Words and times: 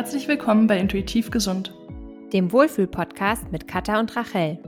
Herzlich 0.00 0.28
willkommen 0.28 0.66
bei 0.66 0.78
Intuitiv 0.78 1.30
Gesund, 1.30 1.74
dem 2.32 2.52
Wohlfühl-Podcast 2.52 3.52
mit 3.52 3.68
Katha 3.68 4.00
und 4.00 4.16
Rachel. 4.16 4.58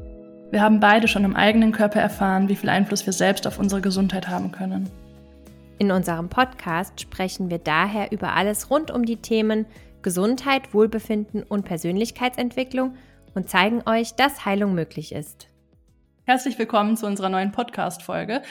Wir 0.50 0.60
haben 0.60 0.78
beide 0.78 1.08
schon 1.08 1.24
im 1.24 1.34
eigenen 1.34 1.72
Körper 1.72 2.00
erfahren, 2.02 2.50
wie 2.50 2.54
viel 2.54 2.68
Einfluss 2.68 3.06
wir 3.06 3.14
selbst 3.14 3.46
auf 3.46 3.58
unsere 3.58 3.80
Gesundheit 3.80 4.28
haben 4.28 4.52
können. 4.52 4.90
In 5.78 5.90
unserem 5.90 6.28
Podcast 6.28 7.00
sprechen 7.00 7.48
wir 7.48 7.56
daher 7.56 8.12
über 8.12 8.34
alles 8.34 8.68
rund 8.68 8.90
um 8.90 9.06
die 9.06 9.16
Themen 9.16 9.64
Gesundheit, 10.02 10.74
Wohlbefinden 10.74 11.44
und 11.44 11.64
Persönlichkeitsentwicklung 11.64 12.94
und 13.34 13.48
zeigen 13.48 13.82
euch, 13.86 14.14
dass 14.14 14.44
Heilung 14.44 14.74
möglich 14.74 15.12
ist. 15.14 15.48
Herzlich 16.24 16.58
willkommen 16.58 16.98
zu 16.98 17.06
unserer 17.06 17.30
neuen 17.30 17.52
Podcast-Folge. 17.52 18.42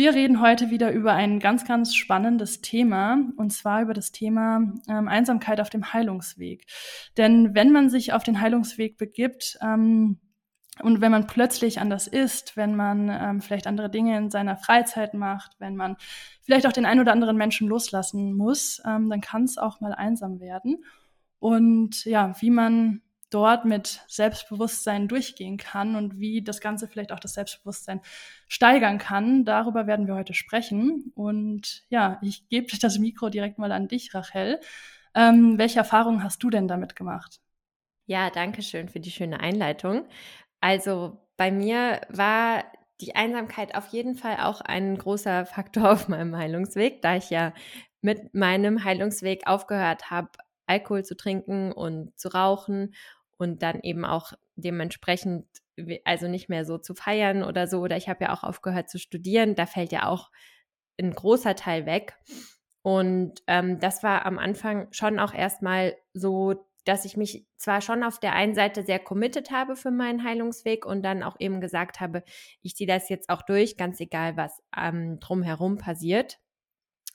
Wir 0.00 0.14
reden 0.14 0.40
heute 0.40 0.70
wieder 0.70 0.92
über 0.92 1.12
ein 1.12 1.40
ganz, 1.40 1.66
ganz 1.66 1.94
spannendes 1.94 2.62
Thema, 2.62 3.18
und 3.36 3.52
zwar 3.52 3.82
über 3.82 3.92
das 3.92 4.12
Thema 4.12 4.62
ähm, 4.88 5.08
Einsamkeit 5.08 5.60
auf 5.60 5.68
dem 5.68 5.92
Heilungsweg. 5.92 6.64
Denn 7.18 7.54
wenn 7.54 7.70
man 7.70 7.90
sich 7.90 8.14
auf 8.14 8.22
den 8.22 8.40
Heilungsweg 8.40 8.96
begibt, 8.96 9.58
ähm, 9.60 10.18
und 10.82 11.02
wenn 11.02 11.12
man 11.12 11.26
plötzlich 11.26 11.82
anders 11.82 12.06
ist, 12.06 12.56
wenn 12.56 12.76
man 12.76 13.10
ähm, 13.10 13.40
vielleicht 13.42 13.66
andere 13.66 13.90
Dinge 13.90 14.16
in 14.16 14.30
seiner 14.30 14.56
Freizeit 14.56 15.12
macht, 15.12 15.56
wenn 15.58 15.76
man 15.76 15.98
vielleicht 16.40 16.66
auch 16.66 16.72
den 16.72 16.86
einen 16.86 17.00
oder 17.00 17.12
anderen 17.12 17.36
Menschen 17.36 17.68
loslassen 17.68 18.32
muss, 18.32 18.80
ähm, 18.86 19.10
dann 19.10 19.20
kann 19.20 19.44
es 19.44 19.58
auch 19.58 19.82
mal 19.82 19.92
einsam 19.92 20.40
werden. 20.40 20.82
Und 21.40 22.06
ja, 22.06 22.32
wie 22.40 22.50
man 22.50 23.02
dort 23.30 23.64
mit 23.64 24.04
Selbstbewusstsein 24.08 25.08
durchgehen 25.08 25.56
kann 25.56 25.96
und 25.96 26.18
wie 26.18 26.42
das 26.42 26.60
Ganze 26.60 26.88
vielleicht 26.88 27.12
auch 27.12 27.20
das 27.20 27.34
Selbstbewusstsein 27.34 28.00
steigern 28.48 28.98
kann. 28.98 29.44
Darüber 29.44 29.86
werden 29.86 30.06
wir 30.06 30.16
heute 30.16 30.34
sprechen. 30.34 31.12
Und 31.14 31.84
ja, 31.88 32.18
ich 32.22 32.48
gebe 32.48 32.76
das 32.78 32.98
Mikro 32.98 33.28
direkt 33.28 33.58
mal 33.58 33.72
an 33.72 33.88
dich, 33.88 34.14
Rachel. 34.14 34.60
Ähm, 35.14 35.58
welche 35.58 35.78
Erfahrungen 35.78 36.22
hast 36.22 36.42
du 36.42 36.50
denn 36.50 36.68
damit 36.68 36.96
gemacht? 36.96 37.40
Ja, 38.06 38.30
danke 38.30 38.62
schön 38.62 38.88
für 38.88 39.00
die 39.00 39.10
schöne 39.10 39.40
Einleitung. 39.40 40.06
Also 40.60 41.18
bei 41.36 41.50
mir 41.50 42.00
war 42.08 42.64
die 43.00 43.14
Einsamkeit 43.14 43.74
auf 43.74 43.88
jeden 43.88 44.14
Fall 44.14 44.38
auch 44.40 44.60
ein 44.60 44.98
großer 44.98 45.46
Faktor 45.46 45.90
auf 45.92 46.08
meinem 46.08 46.36
Heilungsweg, 46.36 47.02
da 47.02 47.16
ich 47.16 47.30
ja 47.30 47.52
mit 48.02 48.34
meinem 48.34 48.84
Heilungsweg 48.84 49.46
aufgehört 49.46 50.10
habe, 50.10 50.30
Alkohol 50.66 51.04
zu 51.04 51.16
trinken 51.16 51.72
und 51.72 52.18
zu 52.18 52.28
rauchen 52.28 52.94
und 53.40 53.62
dann 53.62 53.80
eben 53.80 54.04
auch 54.04 54.34
dementsprechend, 54.54 55.46
also 56.04 56.28
nicht 56.28 56.50
mehr 56.50 56.66
so 56.66 56.76
zu 56.76 56.94
feiern 56.94 57.42
oder 57.42 57.66
so. 57.66 57.80
Oder 57.80 57.96
ich 57.96 58.08
habe 58.10 58.24
ja 58.24 58.34
auch 58.34 58.44
aufgehört 58.44 58.90
zu 58.90 58.98
studieren. 58.98 59.54
Da 59.54 59.64
fällt 59.64 59.92
ja 59.92 60.06
auch 60.06 60.30
ein 61.00 61.12
großer 61.12 61.56
Teil 61.56 61.86
weg. 61.86 62.18
Und 62.82 63.42
ähm, 63.46 63.80
das 63.80 64.02
war 64.02 64.26
am 64.26 64.38
Anfang 64.38 64.88
schon 64.92 65.18
auch 65.18 65.32
erstmal 65.32 65.96
so, 66.12 66.66
dass 66.84 67.06
ich 67.06 67.16
mich 67.16 67.46
zwar 67.56 67.80
schon 67.80 68.02
auf 68.04 68.20
der 68.20 68.34
einen 68.34 68.54
Seite 68.54 68.82
sehr 68.82 68.98
committed 68.98 69.50
habe 69.50 69.74
für 69.74 69.90
meinen 69.90 70.22
Heilungsweg 70.22 70.84
und 70.84 71.02
dann 71.02 71.22
auch 71.22 71.36
eben 71.38 71.62
gesagt 71.62 72.00
habe, 72.00 72.22
ich 72.60 72.76
ziehe 72.76 72.86
das 72.86 73.08
jetzt 73.08 73.30
auch 73.30 73.42
durch, 73.42 73.78
ganz 73.78 74.00
egal, 74.00 74.36
was 74.36 74.62
ähm, 74.76 75.18
drumherum 75.18 75.78
passiert 75.78 76.38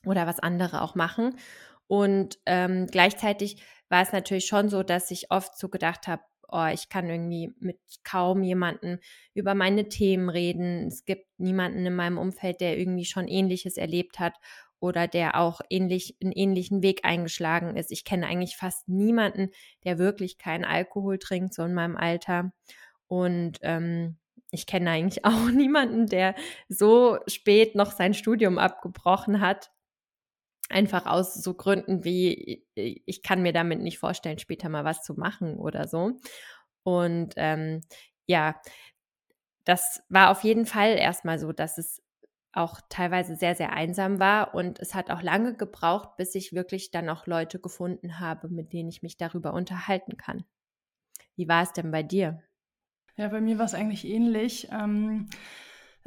oder 0.05 0.25
was 0.25 0.39
andere 0.39 0.81
auch 0.81 0.95
machen. 0.95 1.37
Und 1.87 2.39
ähm, 2.47 2.87
gleichzeitig 2.87 3.63
war 3.89 4.01
es 4.01 4.11
natürlich 4.11 4.45
schon 4.45 4.69
so, 4.69 4.83
dass 4.83 5.11
ich 5.11 5.31
oft 5.31 5.57
so 5.57 5.69
gedacht 5.69 6.07
habe, 6.07 6.23
oh, 6.47 6.67
ich 6.73 6.89
kann 6.89 7.09
irgendwie 7.09 7.53
mit 7.59 7.79
kaum 8.03 8.43
jemanden 8.43 8.99
über 9.33 9.55
meine 9.55 9.89
Themen 9.89 10.29
reden. 10.29 10.87
Es 10.87 11.05
gibt 11.05 11.27
niemanden 11.37 11.85
in 11.85 11.95
meinem 11.95 12.17
Umfeld, 12.17 12.61
der 12.61 12.77
irgendwie 12.77 13.05
schon 13.05 13.27
ähnliches 13.27 13.77
erlebt 13.77 14.19
hat 14.19 14.35
oder 14.79 15.07
der 15.07 15.39
auch 15.39 15.61
ähnlich 15.69 16.17
einen 16.21 16.31
ähnlichen 16.31 16.83
Weg 16.83 17.01
eingeschlagen 17.03 17.75
ist. 17.75 17.91
Ich 17.91 18.05
kenne 18.05 18.27
eigentlich 18.27 18.57
fast 18.57 18.87
niemanden, 18.87 19.49
der 19.83 19.97
wirklich 19.97 20.37
keinen 20.37 20.65
Alkohol 20.65 21.17
trinkt, 21.17 21.53
so 21.53 21.63
in 21.63 21.73
meinem 21.73 21.97
Alter. 21.97 22.51
Und 23.07 23.59
ähm, 23.61 24.17
ich 24.51 24.67
kenne 24.67 24.91
eigentlich 24.91 25.25
auch 25.25 25.49
niemanden, 25.49 26.07
der 26.07 26.35
so 26.69 27.19
spät 27.27 27.75
noch 27.75 27.91
sein 27.91 28.13
Studium 28.13 28.57
abgebrochen 28.57 29.41
hat 29.41 29.71
Einfach 30.69 31.05
aus 31.05 31.35
so 31.35 31.53
Gründen 31.53 32.03
wie, 32.03 32.65
ich 32.73 33.21
kann 33.21 33.43
mir 33.43 33.53
damit 33.53 33.81
nicht 33.81 33.99
vorstellen, 33.99 34.39
später 34.39 34.67
mal 34.69 34.83
was 34.83 35.03
zu 35.03 35.13
machen 35.13 35.57
oder 35.57 35.87
so. 35.87 36.17
Und 36.83 37.33
ähm, 37.37 37.81
ja, 38.25 38.59
das 39.63 40.03
war 40.09 40.31
auf 40.31 40.43
jeden 40.43 40.65
Fall 40.65 40.97
erstmal 40.97 41.39
so, 41.39 41.51
dass 41.51 41.77
es 41.77 42.01
auch 42.51 42.79
teilweise 42.89 43.35
sehr, 43.35 43.55
sehr 43.55 43.73
einsam 43.73 44.19
war. 44.19 44.55
Und 44.55 44.79
es 44.79 44.95
hat 44.95 45.11
auch 45.11 45.21
lange 45.21 45.55
gebraucht, 45.55 46.15
bis 46.17 46.33
ich 46.35 46.53
wirklich 46.53 46.89
dann 46.89 47.09
auch 47.09 47.27
Leute 47.27 47.59
gefunden 47.59 48.19
habe, 48.19 48.47
mit 48.49 48.73
denen 48.73 48.89
ich 48.89 49.03
mich 49.03 49.17
darüber 49.17 49.53
unterhalten 49.53 50.17
kann. 50.17 50.45
Wie 51.35 51.47
war 51.47 51.63
es 51.63 51.73
denn 51.73 51.91
bei 51.91 52.01
dir? 52.01 52.41
Ja, 53.17 53.27
bei 53.27 53.41
mir 53.41 53.57
war 53.57 53.65
es 53.65 53.73
eigentlich 53.73 54.05
ähnlich. 54.05 54.69
Ähm 54.71 55.27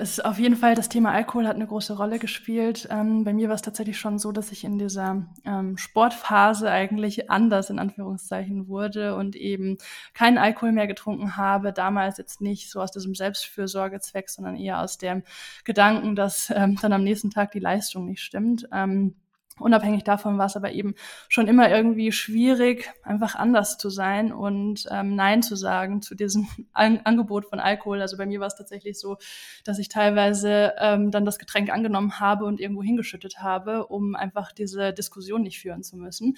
es 0.00 0.12
ist 0.12 0.24
auf 0.24 0.38
jeden 0.38 0.54
Fall, 0.54 0.76
das 0.76 0.88
Thema 0.88 1.10
Alkohol 1.10 1.48
hat 1.48 1.56
eine 1.56 1.66
große 1.66 1.96
Rolle 1.96 2.20
gespielt. 2.20 2.86
Ähm, 2.88 3.24
bei 3.24 3.32
mir 3.32 3.48
war 3.48 3.56
es 3.56 3.62
tatsächlich 3.62 3.98
schon 3.98 4.20
so, 4.20 4.30
dass 4.30 4.52
ich 4.52 4.62
in 4.62 4.78
dieser 4.78 5.26
ähm, 5.44 5.76
Sportphase 5.76 6.70
eigentlich 6.70 7.30
anders 7.32 7.68
in 7.68 7.80
Anführungszeichen 7.80 8.68
wurde 8.68 9.16
und 9.16 9.34
eben 9.34 9.76
keinen 10.14 10.38
Alkohol 10.38 10.70
mehr 10.70 10.86
getrunken 10.86 11.36
habe. 11.36 11.72
Damals 11.72 12.16
jetzt 12.16 12.40
nicht 12.40 12.70
so 12.70 12.80
aus 12.80 12.92
diesem 12.92 13.16
Selbstfürsorgezweck, 13.16 14.30
sondern 14.30 14.54
eher 14.54 14.80
aus 14.80 14.98
dem 14.98 15.24
Gedanken, 15.64 16.14
dass 16.14 16.48
ähm, 16.54 16.78
dann 16.80 16.92
am 16.92 17.02
nächsten 17.02 17.30
Tag 17.30 17.50
die 17.50 17.58
Leistung 17.58 18.06
nicht 18.06 18.22
stimmt. 18.22 18.68
Ähm, 18.72 19.16
Unabhängig 19.58 20.04
davon 20.04 20.38
war 20.38 20.46
es 20.46 20.56
aber 20.56 20.72
eben 20.72 20.94
schon 21.28 21.48
immer 21.48 21.70
irgendwie 21.70 22.12
schwierig, 22.12 22.90
einfach 23.02 23.34
anders 23.34 23.78
zu 23.78 23.90
sein 23.90 24.32
und 24.32 24.86
ähm, 24.90 25.14
Nein 25.14 25.42
zu 25.42 25.56
sagen 25.56 26.02
zu 26.02 26.14
diesem 26.14 26.48
An 26.72 27.00
Angebot 27.04 27.46
von 27.46 27.60
Alkohol. 27.60 28.00
Also 28.00 28.16
bei 28.16 28.26
mir 28.26 28.40
war 28.40 28.48
es 28.48 28.56
tatsächlich 28.56 28.98
so, 28.98 29.18
dass 29.64 29.78
ich 29.78 29.88
teilweise 29.88 30.74
ähm, 30.78 31.10
dann 31.10 31.24
das 31.24 31.38
Getränk 31.38 31.70
angenommen 31.70 32.20
habe 32.20 32.44
und 32.44 32.60
irgendwo 32.60 32.82
hingeschüttet 32.82 33.40
habe, 33.40 33.86
um 33.86 34.14
einfach 34.14 34.52
diese 34.52 34.92
Diskussion 34.92 35.42
nicht 35.42 35.60
führen 35.60 35.82
zu 35.82 35.96
müssen. 35.96 36.36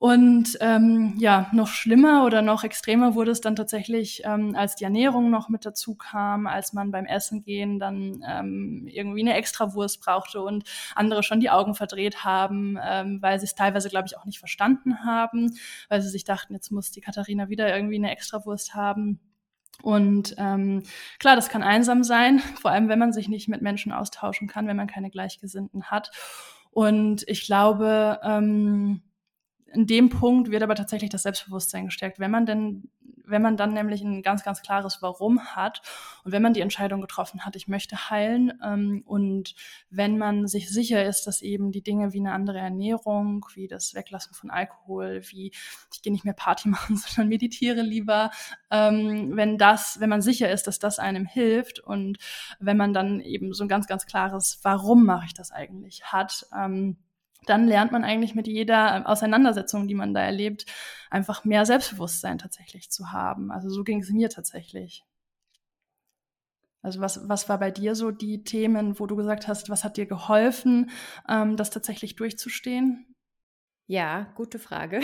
Und 0.00 0.56
ähm, 0.62 1.16
ja, 1.18 1.50
noch 1.52 1.68
schlimmer 1.68 2.24
oder 2.24 2.40
noch 2.40 2.64
extremer 2.64 3.14
wurde 3.14 3.32
es 3.32 3.42
dann 3.42 3.54
tatsächlich, 3.54 4.22
ähm, 4.24 4.56
als 4.56 4.74
die 4.74 4.84
Ernährung 4.84 5.28
noch 5.28 5.50
mit 5.50 5.66
dazu 5.66 5.94
kam, 5.94 6.46
als 6.46 6.72
man 6.72 6.90
beim 6.90 7.04
Essen 7.04 7.42
gehen 7.42 7.78
dann 7.78 8.24
ähm, 8.26 8.86
irgendwie 8.90 9.20
eine 9.20 9.34
Extrawurst 9.34 10.00
brauchte 10.00 10.40
und 10.40 10.64
andere 10.94 11.22
schon 11.22 11.40
die 11.40 11.50
Augen 11.50 11.74
verdreht 11.74 12.24
haben, 12.24 12.78
ähm, 12.82 13.20
weil 13.20 13.38
sie 13.40 13.44
es 13.44 13.54
teilweise, 13.54 13.90
glaube 13.90 14.06
ich, 14.06 14.16
auch 14.16 14.24
nicht 14.24 14.38
verstanden 14.38 15.04
haben, 15.04 15.54
weil 15.90 16.00
sie 16.00 16.08
sich 16.08 16.24
dachten, 16.24 16.54
jetzt 16.54 16.72
muss 16.72 16.90
die 16.90 17.02
Katharina 17.02 17.50
wieder 17.50 17.68
irgendwie 17.76 17.96
eine 17.96 18.10
Extrawurst 18.10 18.74
haben. 18.74 19.20
Und 19.82 20.34
ähm, 20.38 20.82
klar, 21.18 21.36
das 21.36 21.50
kann 21.50 21.62
einsam 21.62 22.04
sein, 22.04 22.38
vor 22.62 22.70
allem 22.70 22.88
wenn 22.88 22.98
man 22.98 23.12
sich 23.12 23.28
nicht 23.28 23.48
mit 23.48 23.60
Menschen 23.60 23.92
austauschen 23.92 24.48
kann, 24.48 24.66
wenn 24.66 24.78
man 24.78 24.86
keine 24.86 25.10
Gleichgesinnten 25.10 25.90
hat. 25.90 26.10
Und 26.70 27.22
ich 27.28 27.44
glaube, 27.44 28.18
ähm, 28.22 29.02
in 29.72 29.86
dem 29.86 30.08
Punkt 30.08 30.50
wird 30.50 30.62
aber 30.62 30.74
tatsächlich 30.74 31.10
das 31.10 31.22
Selbstbewusstsein 31.22 31.86
gestärkt, 31.86 32.18
wenn 32.18 32.30
man 32.30 32.46
denn, 32.46 32.90
wenn 33.24 33.42
man 33.42 33.56
dann 33.56 33.72
nämlich 33.72 34.02
ein 34.02 34.22
ganz, 34.22 34.42
ganz 34.42 34.62
klares 34.62 35.00
Warum 35.00 35.54
hat 35.54 35.82
und 36.24 36.32
wenn 36.32 36.42
man 36.42 36.54
die 36.54 36.60
Entscheidung 36.60 37.00
getroffen 37.00 37.44
hat, 37.44 37.54
ich 37.54 37.68
möchte 37.68 38.10
heilen 38.10 38.52
ähm, 38.64 39.02
und 39.06 39.54
wenn 39.88 40.18
man 40.18 40.48
sich 40.48 40.68
sicher 40.70 41.04
ist, 41.04 41.26
dass 41.28 41.40
eben 41.40 41.70
die 41.70 41.82
Dinge 41.82 42.12
wie 42.12 42.18
eine 42.18 42.32
andere 42.32 42.58
Ernährung, 42.58 43.46
wie 43.54 43.68
das 43.68 43.94
Weglassen 43.94 44.34
von 44.34 44.50
Alkohol, 44.50 45.22
wie 45.28 45.52
ich 45.92 46.02
gehe 46.02 46.12
nicht 46.12 46.24
mehr 46.24 46.34
Party 46.34 46.68
machen, 46.70 46.96
sondern 46.96 47.28
meditiere 47.28 47.82
lieber, 47.82 48.30
ähm, 48.70 49.36
wenn 49.36 49.56
das, 49.56 50.00
wenn 50.00 50.10
man 50.10 50.22
sicher 50.22 50.50
ist, 50.50 50.66
dass 50.66 50.80
das 50.80 50.98
einem 50.98 51.26
hilft 51.26 51.78
und 51.78 52.18
wenn 52.58 52.76
man 52.76 52.92
dann 52.92 53.20
eben 53.20 53.52
so 53.52 53.64
ein 53.64 53.68
ganz, 53.68 53.86
ganz 53.86 54.06
klares 54.06 54.58
Warum 54.62 55.04
mache 55.04 55.26
ich 55.26 55.34
das 55.34 55.52
eigentlich 55.52 56.04
hat, 56.04 56.46
ähm, 56.56 56.96
dann 57.46 57.66
lernt 57.66 57.92
man 57.92 58.04
eigentlich 58.04 58.34
mit 58.34 58.46
jeder 58.46 59.08
Auseinandersetzung, 59.08 59.88
die 59.88 59.94
man 59.94 60.14
da 60.14 60.20
erlebt, 60.20 60.66
einfach 61.10 61.44
mehr 61.44 61.64
Selbstbewusstsein 61.66 62.38
tatsächlich 62.38 62.90
zu 62.90 63.12
haben. 63.12 63.50
Also 63.50 63.70
so 63.70 63.84
ging 63.84 64.00
es 64.00 64.10
mir 64.10 64.28
tatsächlich. 64.28 65.04
Also 66.82 67.00
was, 67.00 67.28
was 67.28 67.48
war 67.48 67.58
bei 67.58 67.70
dir 67.70 67.94
so 67.94 68.10
die 68.10 68.42
Themen, 68.42 68.98
wo 68.98 69.06
du 69.06 69.16
gesagt 69.16 69.48
hast, 69.48 69.68
was 69.68 69.84
hat 69.84 69.96
dir 69.96 70.06
geholfen, 70.06 70.90
ähm, 71.28 71.56
das 71.56 71.70
tatsächlich 71.70 72.16
durchzustehen? 72.16 73.14
Ja, 73.86 74.32
gute 74.34 74.58
Frage. 74.58 75.00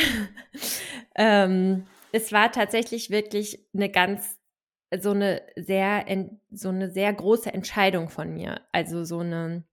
ähm, 1.17 1.87
es 2.13 2.33
war 2.33 2.51
tatsächlich 2.53 3.11
wirklich 3.11 3.69
eine 3.75 3.91
ganz, 3.91 4.39
so 4.97 5.11
eine 5.11 5.43
sehr, 5.57 6.07
so 6.51 6.69
eine 6.71 6.91
sehr 6.91 7.13
große 7.13 7.53
Entscheidung 7.53 8.09
von 8.09 8.33
mir. 8.33 8.61
Also 8.73 9.05
so 9.05 9.19
eine, 9.19 9.65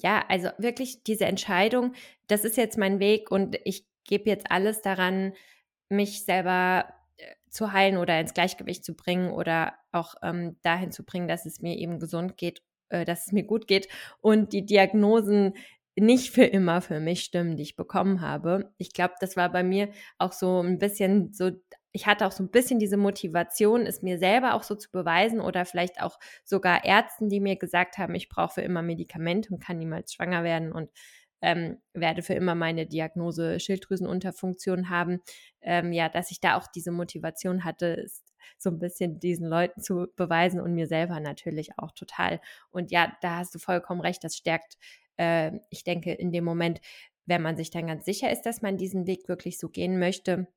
ja, 0.00 0.24
also 0.28 0.48
wirklich 0.58 1.02
diese 1.04 1.26
Entscheidung, 1.26 1.94
das 2.26 2.44
ist 2.44 2.56
jetzt 2.56 2.78
mein 2.78 3.00
Weg 3.00 3.30
und 3.30 3.58
ich 3.64 3.86
gebe 4.04 4.28
jetzt 4.28 4.50
alles 4.50 4.82
daran, 4.82 5.32
mich 5.88 6.24
selber 6.24 6.86
äh, 7.16 7.34
zu 7.50 7.72
heilen 7.72 7.96
oder 7.96 8.18
ins 8.20 8.34
Gleichgewicht 8.34 8.84
zu 8.84 8.94
bringen 8.94 9.30
oder 9.30 9.74
auch 9.92 10.14
ähm, 10.22 10.56
dahin 10.62 10.92
zu 10.92 11.04
bringen, 11.04 11.28
dass 11.28 11.46
es 11.46 11.60
mir 11.60 11.76
eben 11.76 11.98
gesund 12.00 12.36
geht, 12.36 12.62
äh, 12.88 13.04
dass 13.04 13.26
es 13.26 13.32
mir 13.32 13.44
gut 13.44 13.66
geht. 13.66 13.88
Und 14.20 14.52
die 14.52 14.66
Diagnosen, 14.66 15.54
nicht 15.96 16.32
für 16.32 16.44
immer 16.44 16.80
für 16.80 16.98
mich 17.00 17.22
stimmen, 17.22 17.56
die 17.56 17.62
ich 17.62 17.76
bekommen 17.76 18.20
habe. 18.20 18.72
Ich 18.78 18.92
glaube, 18.92 19.14
das 19.20 19.36
war 19.36 19.50
bei 19.52 19.62
mir 19.62 19.90
auch 20.18 20.32
so 20.32 20.60
ein 20.60 20.78
bisschen 20.78 21.32
so, 21.32 21.50
ich 21.94 22.06
hatte 22.06 22.26
auch 22.26 22.32
so 22.32 22.42
ein 22.42 22.50
bisschen 22.50 22.80
diese 22.80 22.96
Motivation, 22.96 23.86
es 23.86 24.02
mir 24.02 24.18
selber 24.18 24.54
auch 24.54 24.64
so 24.64 24.74
zu 24.74 24.90
beweisen 24.90 25.40
oder 25.40 25.64
vielleicht 25.64 26.02
auch 26.02 26.18
sogar 26.44 26.84
Ärzten, 26.84 27.28
die 27.28 27.38
mir 27.38 27.54
gesagt 27.56 27.98
haben, 27.98 28.16
ich 28.16 28.28
brauche 28.28 28.54
für 28.54 28.62
immer 28.62 28.82
Medikamente 28.82 29.54
und 29.54 29.62
kann 29.62 29.78
niemals 29.78 30.12
schwanger 30.12 30.42
werden 30.42 30.72
und 30.72 30.90
ähm, 31.40 31.78
werde 31.92 32.22
für 32.22 32.34
immer 32.34 32.56
meine 32.56 32.86
Diagnose 32.86 33.60
Schilddrüsenunterfunktion 33.60 34.90
haben. 34.90 35.20
Ähm, 35.60 35.92
ja, 35.92 36.08
dass 36.08 36.32
ich 36.32 36.40
da 36.40 36.56
auch 36.56 36.66
diese 36.66 36.90
Motivation 36.90 37.62
hatte, 37.62 38.06
so 38.58 38.70
ein 38.70 38.80
bisschen 38.80 39.20
diesen 39.20 39.46
Leuten 39.48 39.80
zu 39.80 40.08
beweisen 40.16 40.60
und 40.60 40.74
mir 40.74 40.88
selber 40.88 41.20
natürlich 41.20 41.78
auch 41.78 41.92
total. 41.92 42.40
Und 42.70 42.90
ja, 42.90 43.16
da 43.22 43.36
hast 43.36 43.54
du 43.54 43.60
vollkommen 43.60 44.00
recht, 44.00 44.24
das 44.24 44.36
stärkt 44.36 44.76
äh, 45.16 45.52
ich 45.70 45.84
denke, 45.84 46.12
in 46.12 46.32
dem 46.32 46.44
Moment, 46.44 46.80
wenn 47.26 47.40
man 47.42 47.56
sich 47.56 47.70
dann 47.70 47.86
ganz 47.86 48.04
sicher 48.04 48.32
ist, 48.32 48.42
dass 48.42 48.62
man 48.62 48.76
diesen 48.76 49.06
Weg 49.06 49.28
wirklich 49.28 49.58
so 49.58 49.68
gehen 49.68 50.00
möchte 50.00 50.48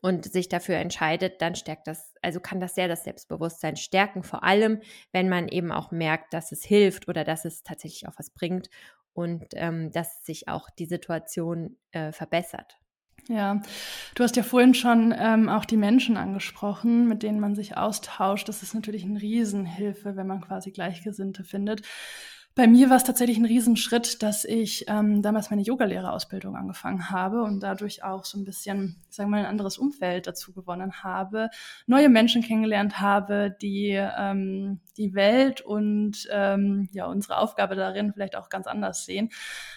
und 0.00 0.30
sich 0.30 0.48
dafür 0.48 0.76
entscheidet, 0.76 1.42
dann 1.42 1.54
stärkt 1.54 1.86
das, 1.86 2.14
also 2.22 2.40
kann 2.40 2.60
das 2.60 2.74
sehr 2.74 2.88
das 2.88 3.04
Selbstbewusstsein 3.04 3.76
stärken, 3.76 4.22
vor 4.22 4.44
allem, 4.44 4.80
wenn 5.12 5.28
man 5.28 5.48
eben 5.48 5.72
auch 5.72 5.90
merkt, 5.90 6.32
dass 6.32 6.52
es 6.52 6.64
hilft 6.64 7.08
oder 7.08 7.24
dass 7.24 7.44
es 7.44 7.62
tatsächlich 7.62 8.08
auch 8.08 8.18
was 8.18 8.30
bringt 8.30 8.70
und 9.12 9.46
ähm, 9.54 9.90
dass 9.90 10.24
sich 10.24 10.48
auch 10.48 10.70
die 10.70 10.86
Situation 10.86 11.76
äh, 11.90 12.12
verbessert. 12.12 12.78
Ja, 13.28 13.60
du 14.14 14.22
hast 14.22 14.36
ja 14.36 14.42
vorhin 14.42 14.72
schon 14.72 15.14
ähm, 15.18 15.50
auch 15.50 15.66
die 15.66 15.76
Menschen 15.76 16.16
angesprochen, 16.16 17.08
mit 17.08 17.22
denen 17.22 17.40
man 17.40 17.54
sich 17.54 17.76
austauscht. 17.76 18.48
Das 18.48 18.62
ist 18.62 18.74
natürlich 18.74 19.04
eine 19.04 19.20
Riesenhilfe, 19.20 20.16
wenn 20.16 20.26
man 20.26 20.40
quasi 20.40 20.70
Gleichgesinnte 20.70 21.44
findet. 21.44 21.82
Bei 22.58 22.66
mir 22.66 22.90
war 22.90 22.96
es 22.96 23.04
tatsächlich 23.04 23.38
ein 23.38 23.44
Riesenschritt, 23.44 24.20
dass 24.20 24.44
ich 24.44 24.86
ähm, 24.88 25.22
damals 25.22 25.48
meine 25.48 25.62
Yogalehrerausbildung 25.62 26.56
angefangen 26.56 27.08
habe 27.08 27.44
und 27.44 27.60
dadurch 27.60 28.02
auch 28.02 28.24
so 28.24 28.36
ein 28.36 28.44
bisschen, 28.44 28.96
sagen 29.10 29.30
wir 29.30 29.36
mal, 29.36 29.44
ein 29.44 29.50
anderes 29.50 29.78
Umfeld 29.78 30.26
dazu 30.26 30.52
gewonnen 30.52 31.04
habe, 31.04 31.50
neue 31.86 32.08
Menschen 32.08 32.42
kennengelernt 32.42 33.00
habe, 33.00 33.56
die 33.62 33.90
ähm, 33.90 34.80
die 34.96 35.14
Welt 35.14 35.60
und 35.60 36.26
ähm, 36.32 36.88
ja 36.90 37.06
unsere 37.06 37.38
Aufgabe 37.38 37.76
darin 37.76 38.12
vielleicht 38.12 38.34
auch 38.34 38.48
ganz 38.48 38.66
anders 38.66 39.04
sehen, 39.04 39.30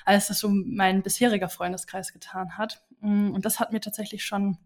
als 0.04 0.30
das 0.30 0.40
so 0.40 0.50
mein 0.50 1.04
bisheriger 1.04 1.50
Freundeskreis 1.50 2.12
getan 2.12 2.58
hat. 2.58 2.82
Mm, 3.02 3.30
und 3.30 3.46
das 3.46 3.60
hat 3.60 3.72
mir 3.72 3.82
tatsächlich 3.82 4.26
schon 4.26 4.58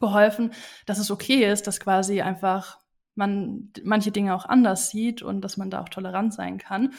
geholfen, 0.00 0.52
dass 0.86 0.98
es 0.98 1.10
okay 1.10 1.44
ist, 1.52 1.66
dass 1.66 1.80
quasi 1.80 2.22
einfach 2.22 2.78
man 3.14 3.72
manche 3.84 4.10
Dinge 4.10 4.34
auch 4.34 4.46
anders 4.46 4.88
sieht 4.88 5.20
und 5.20 5.42
dass 5.42 5.58
man 5.58 5.68
da 5.68 5.82
auch 5.82 5.90
tolerant 5.90 6.32
sein 6.32 6.56
kann 6.56 6.94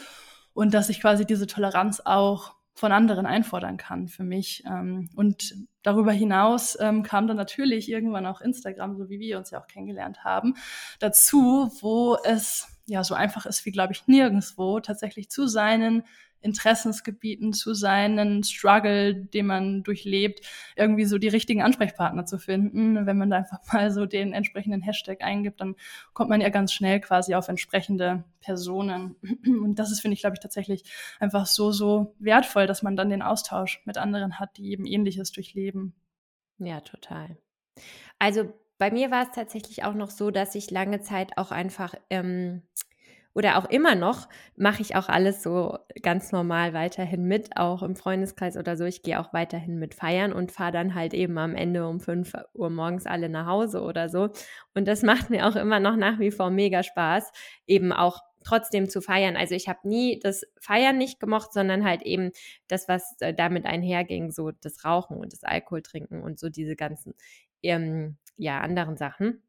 und 0.53 0.73
dass 0.73 0.89
ich 0.89 1.01
quasi 1.01 1.25
diese 1.25 1.47
Toleranz 1.47 2.01
auch 2.03 2.55
von 2.75 2.91
anderen 2.91 3.25
einfordern 3.25 3.77
kann 3.77 4.07
für 4.07 4.23
mich. 4.23 4.63
Ähm, 4.65 5.09
und 5.15 5.55
darüber 5.83 6.11
hinaus 6.11 6.77
ähm, 6.79 7.03
kam 7.03 7.27
dann 7.27 7.37
natürlich 7.37 7.89
irgendwann 7.89 8.25
auch 8.25 8.41
Instagram, 8.41 8.97
so 8.97 9.09
wie 9.09 9.19
wir 9.19 9.37
uns 9.37 9.51
ja 9.51 9.61
auch 9.61 9.67
kennengelernt 9.67 10.23
haben, 10.23 10.55
dazu, 10.99 11.71
wo 11.81 12.17
es 12.23 12.72
ja 12.85 13.03
so 13.03 13.15
einfach 13.15 13.45
ist 13.45 13.65
wie, 13.65 13.71
glaube 13.71 13.93
ich, 13.93 14.07
nirgendswo 14.07 14.79
tatsächlich 14.79 15.29
zu 15.29 15.47
seinen 15.47 16.03
Interessensgebieten, 16.43 17.53
zu 17.53 17.73
seinen 17.73 18.43
Struggle, 18.43 19.15
den 19.15 19.45
man 19.45 19.83
durchlebt, 19.83 20.45
irgendwie 20.75 21.05
so 21.05 21.17
die 21.17 21.29
richtigen 21.29 21.61
Ansprechpartner 21.61 22.25
zu 22.25 22.37
finden. 22.37 23.05
Wenn 23.05 23.17
man 23.17 23.29
da 23.29 23.37
einfach 23.37 23.59
mal 23.73 23.91
so 23.91 24.05
den 24.05 24.33
entsprechenden 24.33 24.81
Hashtag 24.81 25.23
eingibt, 25.23 25.61
dann 25.61 25.75
kommt 26.13 26.29
man 26.29 26.41
ja 26.41 26.49
ganz 26.49 26.73
schnell 26.73 26.99
quasi 26.99 27.33
auf 27.35 27.47
entsprechende 27.47 28.25
Personen. 28.41 29.15
Und 29.45 29.75
das 29.79 29.91
ist, 29.91 30.01
finde 30.01 30.13
ich, 30.13 30.21
glaube 30.21 30.35
ich, 30.35 30.41
tatsächlich 30.41 30.83
einfach 31.19 31.45
so, 31.45 31.71
so 31.71 32.13
wertvoll, 32.19 32.67
dass 32.67 32.83
man 32.83 32.95
dann 32.95 33.09
den 33.09 33.21
Austausch 33.21 33.81
mit 33.85 33.97
anderen 33.97 34.39
hat, 34.39 34.57
die 34.57 34.71
eben 34.71 34.85
ähnliches 34.85 35.31
durchleben. 35.31 35.93
Ja, 36.59 36.81
total. 36.81 37.37
Also 38.19 38.53
bei 38.83 38.91
mir 38.91 39.11
war 39.11 39.23
es 39.23 39.31
tatsächlich 39.31 39.85
auch 39.85 39.93
noch 39.93 40.09
so, 40.09 40.29
dass 40.29 40.55
ich 40.55 40.69
lange 40.69 40.99
Zeit 40.99 41.37
auch 41.37 41.51
einfach 41.51 41.95
ähm, 42.09 42.63
oder 43.33 43.57
auch 43.57 43.69
immer 43.69 43.95
noch 43.95 44.27
mache 44.57 44.81
ich 44.81 44.97
auch 44.97 45.07
alles 45.07 45.41
so 45.41 45.77
ganz 46.01 46.33
normal 46.33 46.73
weiterhin 46.73 47.23
mit, 47.23 47.55
auch 47.55 47.81
im 47.81 47.95
Freundeskreis 47.95 48.57
oder 48.57 48.75
so. 48.75 48.83
Ich 48.83 49.01
gehe 49.01 49.21
auch 49.21 49.31
weiterhin 49.31 49.79
mit 49.79 49.93
feiern 49.95 50.33
und 50.33 50.51
fahre 50.51 50.73
dann 50.73 50.95
halt 50.95 51.13
eben 51.13 51.37
am 51.37 51.55
Ende 51.55 51.87
um 51.87 52.01
5 52.01 52.33
Uhr 52.53 52.69
morgens 52.69 53.05
alle 53.05 53.29
nach 53.29 53.45
Hause 53.45 53.83
oder 53.83 54.09
so. 54.09 54.31
Und 54.75 54.85
das 54.85 55.01
macht 55.01 55.29
mir 55.29 55.47
auch 55.47 55.55
immer 55.55 55.79
noch 55.79 55.95
nach 55.95 56.19
wie 56.19 56.31
vor 56.31 56.49
mega 56.49 56.83
Spaß, 56.83 57.31
eben 57.65 57.93
auch 57.93 58.19
trotzdem 58.43 58.89
zu 58.89 59.01
feiern. 59.01 59.37
Also 59.37 59.55
ich 59.55 59.69
habe 59.69 59.87
nie 59.87 60.19
das 60.21 60.43
Feiern 60.59 60.97
nicht 60.97 61.21
gemocht, 61.21 61.53
sondern 61.53 61.85
halt 61.85 62.01
eben 62.01 62.31
das, 62.67 62.89
was 62.89 63.15
äh, 63.21 63.33
damit 63.33 63.65
einherging, 63.65 64.29
so 64.31 64.51
das 64.51 64.83
Rauchen 64.83 65.15
und 65.15 65.31
das 65.31 65.43
Alkohol 65.43 65.83
trinken 65.83 66.21
und 66.21 66.37
so 66.37 66.49
diese 66.49 66.75
ganzen 66.75 67.13
ähm, 67.63 68.17
ja 68.37 68.59
anderen 68.61 68.97
Sachen. 68.97 69.43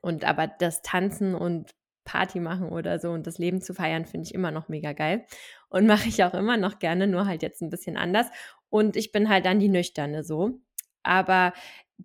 Und 0.00 0.24
aber 0.24 0.46
das 0.46 0.82
Tanzen 0.82 1.34
und 1.34 1.74
Party 2.04 2.38
machen 2.40 2.68
oder 2.68 2.98
so 2.98 3.10
und 3.10 3.26
das 3.26 3.38
Leben 3.38 3.62
zu 3.62 3.74
feiern, 3.74 4.04
finde 4.04 4.26
ich 4.26 4.34
immer 4.34 4.50
noch 4.50 4.68
mega 4.68 4.92
geil. 4.92 5.24
Und 5.68 5.86
mache 5.86 6.08
ich 6.08 6.22
auch 6.24 6.34
immer 6.34 6.56
noch 6.56 6.78
gerne, 6.78 7.06
nur 7.06 7.26
halt 7.26 7.42
jetzt 7.42 7.62
ein 7.62 7.70
bisschen 7.70 7.96
anders. 7.96 8.26
Und 8.70 8.96
ich 8.96 9.12
bin 9.12 9.28
halt 9.28 9.46
dann 9.46 9.60
die 9.60 9.68
Nüchterne 9.68 10.24
so. 10.24 10.60
Aber 11.02 11.52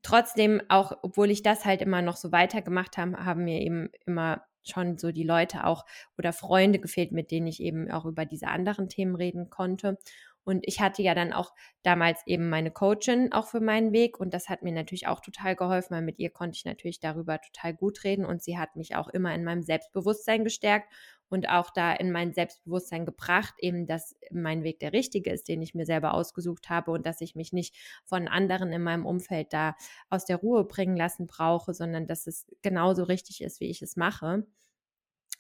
trotzdem, 0.04 0.62
auch 0.70 0.94
obwohl 1.02 1.32
ich 1.32 1.44
das 1.44 1.66
halt 1.66 1.82
immer 1.82 2.02
noch 2.02 2.16
so 2.16 2.32
weitergemacht 2.32 2.98
habe, 2.98 3.26
haben 3.26 3.44
mir 3.46 3.62
eben 3.62 3.90
immer 4.06 4.44
schon 4.64 4.98
so 4.98 5.12
die 5.12 5.24
Leute 5.24 5.66
auch 5.66 5.86
oder 6.18 6.34
Freunde 6.34 6.80
gefehlt, 6.80 7.12
mit 7.12 7.32
denen 7.32 7.48
ich 7.48 7.62
eben 7.62 7.90
auch 7.92 8.06
über 8.06 8.26
diese 8.26 8.48
anderen 8.48 8.90
Themen 8.90 9.16
reden 9.16 9.50
konnte. 9.50 9.98
Und 10.44 10.68
ich 10.68 10.80
hatte 10.80 11.02
ja 11.02 11.14
dann 11.14 11.34
auch 11.34 11.54
damals 11.84 12.22
eben 12.26 12.50
meine 12.50 12.72
Coachin 12.72 13.32
auch 13.32 13.48
für 13.48 13.60
meinen 13.60 13.92
Weg 13.94 14.20
und 14.20 14.34
das 14.34 14.50
hat 14.50 14.64
mir 14.64 14.72
natürlich 14.72 15.08
auch 15.08 15.20
total 15.20 15.56
geholfen, 15.56 15.96
weil 15.96 16.02
mit 16.02 16.20
ihr 16.20 16.32
konnte 16.32 16.56
ich 16.58 16.66
natürlich 16.66 17.00
darüber 17.00 17.40
total 17.40 17.74
gut 17.74 18.04
reden 18.04 18.26
und 18.26 18.42
sie 18.42 18.58
hat 18.58 18.76
mich 18.76 18.96
auch 18.96 19.10
immer 19.10 19.34
in 19.34 19.44
meinem 19.44 19.62
Selbstbewusstsein 19.62 20.44
gestärkt 20.44 20.92
und 21.30 21.48
auch 21.48 21.70
da 21.70 21.94
in 21.94 22.12
mein 22.12 22.34
Selbstbewusstsein 22.34 23.06
gebracht, 23.06 23.54
eben, 23.60 23.86
dass 23.86 24.16
mein 24.32 24.64
Weg 24.64 24.80
der 24.80 24.94
richtige 24.94 25.32
ist, 25.32 25.48
den 25.48 25.62
ich 25.62 25.76
mir 25.76 25.86
selber 25.86 26.14
ausgesucht 26.14 26.70
habe 26.70 26.92
und 26.92 27.06
dass 27.06 27.22
ich 27.22 27.36
mich 27.36 27.54
nicht 27.54 27.76
von 28.06 28.28
anderen 28.28 28.74
in 28.74 28.82
meinem 28.82 29.06
Umfeld 29.06 29.54
da 29.54 29.76
aus 30.10 30.26
der 30.26 30.38
Ruhe 30.38 30.64
bringen 30.66 30.98
lassen 30.98 31.28
brauche, 31.28 31.74
sondern 31.74 32.08
dass 32.08 32.28
es 32.28 32.48
genauso 32.62 33.04
richtig 33.04 33.42
ist, 33.42 33.60
wie 33.60 33.70
ich 33.70 33.82
es 33.82 33.96
mache. 33.96 34.48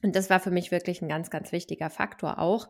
Und 0.01 0.15
das 0.15 0.29
war 0.29 0.39
für 0.39 0.51
mich 0.51 0.71
wirklich 0.71 1.01
ein 1.01 1.09
ganz, 1.09 1.29
ganz 1.29 1.51
wichtiger 1.51 1.89
Faktor 1.89 2.39
auch. 2.39 2.69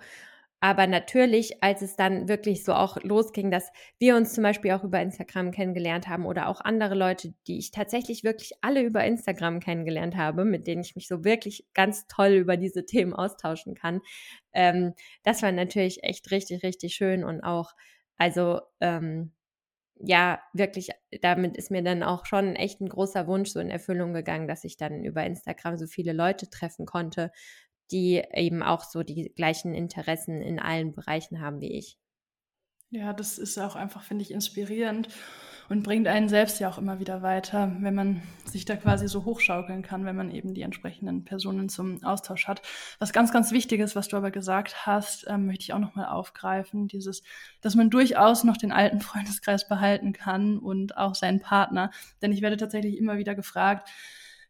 Aber 0.61 0.87
natürlich, 0.87 1.63
als 1.63 1.81
es 1.81 1.95
dann 1.95 2.27
wirklich 2.27 2.65
so 2.65 2.73
auch 2.73 2.97
losging, 3.01 3.49
dass 3.49 3.71
wir 3.97 4.15
uns 4.17 4.33
zum 4.33 4.43
Beispiel 4.43 4.71
auch 4.71 4.83
über 4.83 5.01
Instagram 5.01 5.51
kennengelernt 5.51 6.07
haben 6.09 6.25
oder 6.25 6.49
auch 6.49 6.59
andere 6.59 6.95
Leute, 6.95 7.33
die 7.47 7.57
ich 7.59 7.71
tatsächlich 7.71 8.23
wirklich 8.25 8.51
alle 8.61 8.81
über 8.81 9.03
Instagram 9.05 9.61
kennengelernt 9.61 10.17
habe, 10.17 10.43
mit 10.43 10.67
denen 10.67 10.81
ich 10.81 10.95
mich 10.95 11.07
so 11.07 11.23
wirklich 11.23 11.65
ganz 11.73 12.07
toll 12.07 12.31
über 12.33 12.57
diese 12.57 12.85
Themen 12.85 13.13
austauschen 13.13 13.73
kann, 13.73 14.01
ähm, 14.53 14.93
das 15.23 15.41
war 15.43 15.51
natürlich 15.53 16.03
echt 16.03 16.29
richtig, 16.31 16.63
richtig 16.63 16.93
schön 16.95 17.23
und 17.23 17.41
auch, 17.41 17.71
also, 18.17 18.59
ähm, 18.81 19.31
ja, 20.01 20.41
wirklich, 20.53 20.89
damit 21.21 21.57
ist 21.57 21.71
mir 21.71 21.83
dann 21.83 22.03
auch 22.03 22.25
schon 22.25 22.55
echt 22.55 22.79
ein 22.81 22.87
großer 22.89 23.27
Wunsch 23.27 23.49
so 23.51 23.59
in 23.59 23.69
Erfüllung 23.69 24.13
gegangen, 24.13 24.47
dass 24.47 24.63
ich 24.63 24.77
dann 24.77 25.03
über 25.03 25.25
Instagram 25.25 25.77
so 25.77 25.87
viele 25.87 26.13
Leute 26.13 26.49
treffen 26.49 26.85
konnte, 26.85 27.31
die 27.91 28.23
eben 28.33 28.63
auch 28.63 28.83
so 28.83 29.03
die 29.03 29.31
gleichen 29.35 29.73
Interessen 29.73 30.41
in 30.41 30.59
allen 30.59 30.93
Bereichen 30.93 31.41
haben 31.41 31.61
wie 31.61 31.73
ich. 31.73 31.97
Ja, 32.91 33.13
das 33.13 33.37
ist 33.37 33.57
auch 33.59 33.75
einfach, 33.75 34.03
finde 34.03 34.23
ich, 34.23 34.31
inspirierend 34.31 35.09
und 35.69 35.83
bringt 35.83 36.07
einen 36.07 36.27
selbst 36.27 36.59
ja 36.59 36.69
auch 36.69 36.79
immer 36.79 36.99
wieder 36.99 37.21
weiter, 37.21 37.71
wenn 37.79 37.93
man 37.93 38.23
sich 38.45 38.65
da 38.65 38.75
quasi 38.75 39.07
so 39.07 39.25
hochschaukeln 39.25 39.83
kann, 39.83 40.05
wenn 40.05 40.15
man 40.15 40.31
eben 40.31 40.55
die 40.55 40.63
entsprechenden 40.63 41.23
Personen 41.23 41.69
zum 41.69 42.03
Austausch 42.03 42.47
hat. 42.47 42.63
Was 42.97 43.13
ganz, 43.13 43.31
ganz 43.31 43.51
wichtig 43.51 43.79
ist, 43.79 43.95
was 43.95 44.07
du 44.07 44.17
aber 44.17 44.31
gesagt 44.31 44.87
hast, 44.87 45.27
ähm, 45.27 45.45
möchte 45.45 45.63
ich 45.63 45.73
auch 45.73 45.79
nochmal 45.79 46.07
aufgreifen, 46.07 46.87
dieses, 46.87 47.21
dass 47.61 47.75
man 47.75 47.91
durchaus 47.91 48.43
noch 48.43 48.57
den 48.57 48.71
alten 48.71 49.01
Freundeskreis 49.01 49.67
behalten 49.67 50.11
kann 50.11 50.57
und 50.57 50.97
auch 50.97 51.13
seinen 51.13 51.39
Partner. 51.39 51.91
Denn 52.21 52.31
ich 52.31 52.41
werde 52.41 52.57
tatsächlich 52.57 52.97
immer 52.97 53.17
wieder 53.17 53.35
gefragt, 53.35 53.89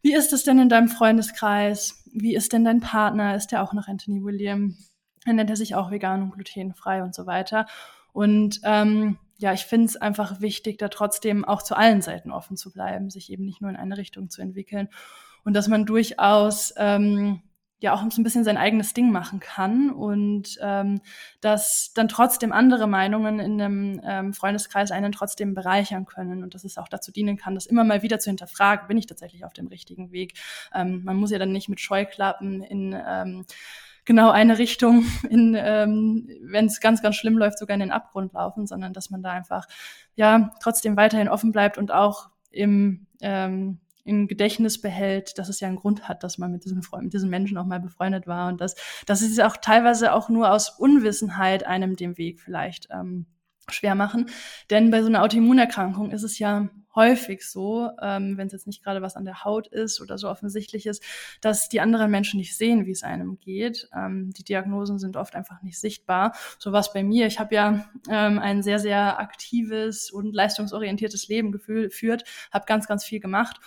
wie 0.01 0.13
ist 0.13 0.33
es 0.33 0.43
denn 0.43 0.59
in 0.59 0.69
deinem 0.69 0.87
Freundeskreis? 0.87 2.03
Wie 2.11 2.35
ist 2.35 2.53
denn 2.53 2.63
dein 2.63 2.79
Partner? 2.79 3.35
Ist 3.35 3.51
der 3.51 3.63
auch 3.63 3.73
noch 3.73 3.87
Anthony 3.87 4.23
William? 4.23 4.77
Nennt 5.25 5.49
er 5.49 5.55
sich 5.55 5.75
auch 5.75 5.91
vegan 5.91 6.23
und 6.23 6.31
glutenfrei 6.31 7.03
und 7.03 7.13
so 7.13 7.25
weiter. 7.25 7.67
Und 8.13 8.61
ähm, 8.63 9.17
ja, 9.37 9.53
ich 9.53 9.65
finde 9.65 9.85
es 9.85 9.97
einfach 9.97 10.41
wichtig, 10.41 10.77
da 10.77 10.89
trotzdem 10.89 11.45
auch 11.45 11.61
zu 11.61 11.75
allen 11.75 12.01
Seiten 12.01 12.31
offen 12.31 12.57
zu 12.57 12.71
bleiben, 12.71 13.09
sich 13.09 13.31
eben 13.31 13.45
nicht 13.45 13.61
nur 13.61 13.69
in 13.69 13.77
eine 13.77 13.97
Richtung 13.97 14.29
zu 14.29 14.41
entwickeln. 14.41 14.89
Und 15.43 15.53
dass 15.53 15.67
man 15.67 15.85
durchaus 15.85 16.73
ähm, 16.77 17.41
ja 17.79 17.93
auch 17.93 18.03
so 18.11 18.21
ein 18.21 18.23
bisschen 18.23 18.43
sein 18.43 18.57
eigenes 18.57 18.93
Ding 18.93 19.11
machen 19.11 19.39
kann 19.39 19.89
und 19.89 20.57
ähm, 20.61 21.01
dass 21.41 21.93
dann 21.93 22.09
trotzdem 22.09 22.51
andere 22.51 22.87
Meinungen 22.87 23.39
in 23.39 23.61
einem 23.61 24.01
ähm, 24.03 24.33
Freundeskreis 24.33 24.91
einen 24.91 25.11
trotzdem 25.11 25.53
bereichern 25.53 26.05
können 26.05 26.43
und 26.43 26.53
dass 26.53 26.65
es 26.65 26.77
auch 26.77 26.89
dazu 26.89 27.11
dienen 27.11 27.37
kann, 27.37 27.55
das 27.55 27.65
immer 27.65 27.83
mal 27.83 28.01
wieder 28.01 28.19
zu 28.19 28.29
hinterfragen, 28.29 28.87
bin 28.87 28.97
ich 28.97 29.07
tatsächlich 29.07 29.45
auf 29.45 29.53
dem 29.53 29.67
richtigen 29.67 30.11
Weg. 30.11 30.33
Ähm, 30.73 31.03
man 31.05 31.15
muss 31.15 31.31
ja 31.31 31.39
dann 31.39 31.51
nicht 31.51 31.69
mit 31.69 31.79
Scheuklappen 31.79 32.63
in 32.63 32.95
ähm, 33.07 33.45
genau 34.03 34.31
eine 34.31 34.57
Richtung, 34.57 35.05
in, 35.29 35.55
ähm, 35.57 36.29
wenn 36.41 36.65
es 36.65 36.81
ganz, 36.81 37.01
ganz 37.01 37.15
schlimm 37.15 37.37
läuft, 37.37 37.59
sogar 37.59 37.75
in 37.75 37.81
den 37.81 37.91
Abgrund 37.91 38.33
laufen, 38.33 38.67
sondern 38.67 38.91
dass 38.91 39.09
man 39.09 39.23
da 39.23 39.31
einfach 39.31 39.67
ja 40.15 40.51
trotzdem 40.61 40.97
weiterhin 40.97 41.29
offen 41.29 41.51
bleibt 41.51 41.77
und 41.77 41.91
auch 41.91 42.29
im 42.51 43.07
ähm, 43.21 43.79
im 44.09 44.27
Gedächtnis 44.27 44.81
behält, 44.81 45.37
dass 45.37 45.49
es 45.49 45.59
ja 45.59 45.67
einen 45.67 45.77
Grund 45.77 46.09
hat, 46.09 46.23
dass 46.23 46.39
man 46.39 46.51
mit 46.51 46.65
diesen 46.65 46.81
Freunden, 46.81 47.05
mit 47.05 47.13
diesen 47.13 47.29
Menschen 47.29 47.57
auch 47.57 47.65
mal 47.65 47.79
befreundet 47.79 48.25
war 48.25 48.49
und 48.49 48.59
dass, 48.59 48.75
dass 49.05 49.21
es 49.21 49.39
auch 49.39 49.55
teilweise 49.55 50.13
auch 50.13 50.29
nur 50.29 50.51
aus 50.51 50.69
Unwissenheit 50.69 51.65
einem 51.65 51.95
den 51.95 52.17
Weg 52.17 52.41
vielleicht 52.41 52.87
ähm, 52.91 53.27
schwer 53.69 53.93
machen. 53.93 54.29
Denn 54.71 54.89
bei 54.89 55.01
so 55.01 55.07
einer 55.07 55.21
Autoimmunerkrankung 55.21 56.09
ist 56.09 56.23
es 56.23 56.39
ja 56.39 56.69
häufig 56.95 57.47
so, 57.47 57.91
ähm, 58.01 58.35
wenn 58.35 58.47
es 58.47 58.53
jetzt 58.53 58.65
nicht 58.65 58.83
gerade 58.83 59.03
was 59.03 59.15
an 59.15 59.25
der 59.25 59.43
Haut 59.43 59.67
ist 59.67 60.01
oder 60.01 60.17
so 60.17 60.27
offensichtlich 60.27 60.87
ist, 60.87 61.03
dass 61.39 61.69
die 61.69 61.81
anderen 61.81 62.09
Menschen 62.09 62.39
nicht 62.39 62.57
sehen, 62.57 62.87
wie 62.87 62.91
es 62.91 63.03
einem 63.03 63.39
geht. 63.39 63.87
Ähm, 63.95 64.31
die 64.35 64.43
Diagnosen 64.43 64.97
sind 64.97 65.15
oft 65.17 65.35
einfach 65.35 65.61
nicht 65.61 65.79
sichtbar. 65.79 66.33
So 66.57 66.71
was 66.71 66.91
bei 66.91 67.03
mir. 67.03 67.27
Ich 67.27 67.39
habe 67.39 67.53
ja 67.53 67.85
ähm, 68.09 68.39
ein 68.39 68.63
sehr, 68.63 68.79
sehr 68.79 69.19
aktives 69.19 70.09
und 70.09 70.33
leistungsorientiertes 70.33 71.27
Leben 71.27 71.51
geführt, 71.51 72.23
habe 72.51 72.65
ganz, 72.65 72.87
ganz 72.87 73.05
viel 73.05 73.19
gemacht 73.19 73.59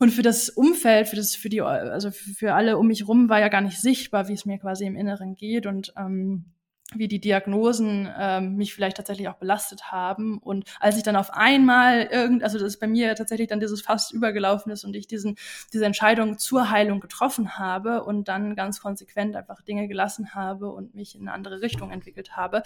und 0.00 0.10
für 0.10 0.22
das 0.22 0.48
Umfeld, 0.48 1.08
für 1.08 1.16
das, 1.16 1.34
für 1.36 1.50
die, 1.50 1.60
also 1.60 2.10
für 2.10 2.54
alle 2.54 2.78
um 2.78 2.86
mich 2.86 3.06
rum 3.06 3.28
war 3.28 3.38
ja 3.38 3.48
gar 3.48 3.60
nicht 3.60 3.78
sichtbar, 3.78 4.28
wie 4.28 4.32
es 4.32 4.46
mir 4.46 4.58
quasi 4.58 4.86
im 4.86 4.96
Inneren 4.96 5.36
geht 5.36 5.66
und 5.66 5.92
ähm, 5.94 6.46
wie 6.94 7.06
die 7.06 7.20
Diagnosen 7.20 8.08
ähm, 8.18 8.56
mich 8.56 8.74
vielleicht 8.74 8.96
tatsächlich 8.96 9.28
auch 9.28 9.36
belastet 9.36 9.92
haben. 9.92 10.38
Und 10.38 10.64
als 10.80 10.96
ich 10.96 11.02
dann 11.02 11.16
auf 11.16 11.34
einmal 11.34 12.08
irgend, 12.10 12.42
also 12.42 12.58
das 12.58 12.78
bei 12.78 12.86
mir 12.86 13.14
tatsächlich 13.14 13.48
dann 13.48 13.60
dieses 13.60 13.82
Fass 13.82 14.10
übergelaufen 14.10 14.72
ist 14.72 14.84
und 14.84 14.96
ich 14.96 15.06
diesen, 15.06 15.36
diese 15.72 15.84
Entscheidung 15.84 16.38
zur 16.38 16.70
Heilung 16.70 17.00
getroffen 17.00 17.58
habe 17.58 18.02
und 18.02 18.28
dann 18.28 18.56
ganz 18.56 18.80
konsequent 18.80 19.36
einfach 19.36 19.60
Dinge 19.60 19.86
gelassen 19.86 20.34
habe 20.34 20.70
und 20.72 20.94
mich 20.94 21.14
in 21.14 21.22
eine 21.28 21.32
andere 21.32 21.60
Richtung 21.60 21.90
entwickelt 21.90 22.38
habe, 22.38 22.62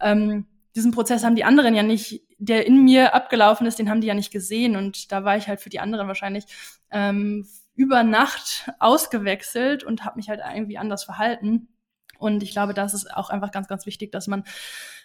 ähm, 0.00 0.46
diesen 0.74 0.92
Prozess 0.92 1.24
haben 1.24 1.36
die 1.36 1.44
anderen 1.44 1.74
ja 1.74 1.82
nicht, 1.82 2.22
der 2.38 2.66
in 2.66 2.84
mir 2.84 3.14
abgelaufen 3.14 3.66
ist, 3.66 3.78
den 3.78 3.90
haben 3.90 4.00
die 4.00 4.06
ja 4.06 4.14
nicht 4.14 4.32
gesehen. 4.32 4.76
Und 4.76 5.10
da 5.12 5.24
war 5.24 5.36
ich 5.36 5.48
halt 5.48 5.60
für 5.60 5.70
die 5.70 5.80
anderen 5.80 6.08
wahrscheinlich 6.08 6.44
ähm, 6.90 7.46
über 7.74 8.02
Nacht 8.02 8.70
ausgewechselt 8.78 9.84
und 9.84 10.04
habe 10.04 10.16
mich 10.16 10.28
halt 10.28 10.40
irgendwie 10.54 10.78
anders 10.78 11.04
verhalten. 11.04 11.68
Und 12.18 12.42
ich 12.42 12.50
glaube, 12.50 12.74
das 12.74 12.94
ist 12.94 13.14
auch 13.14 13.30
einfach 13.30 13.52
ganz, 13.52 13.68
ganz 13.68 13.86
wichtig, 13.86 14.10
dass 14.10 14.26
man 14.26 14.44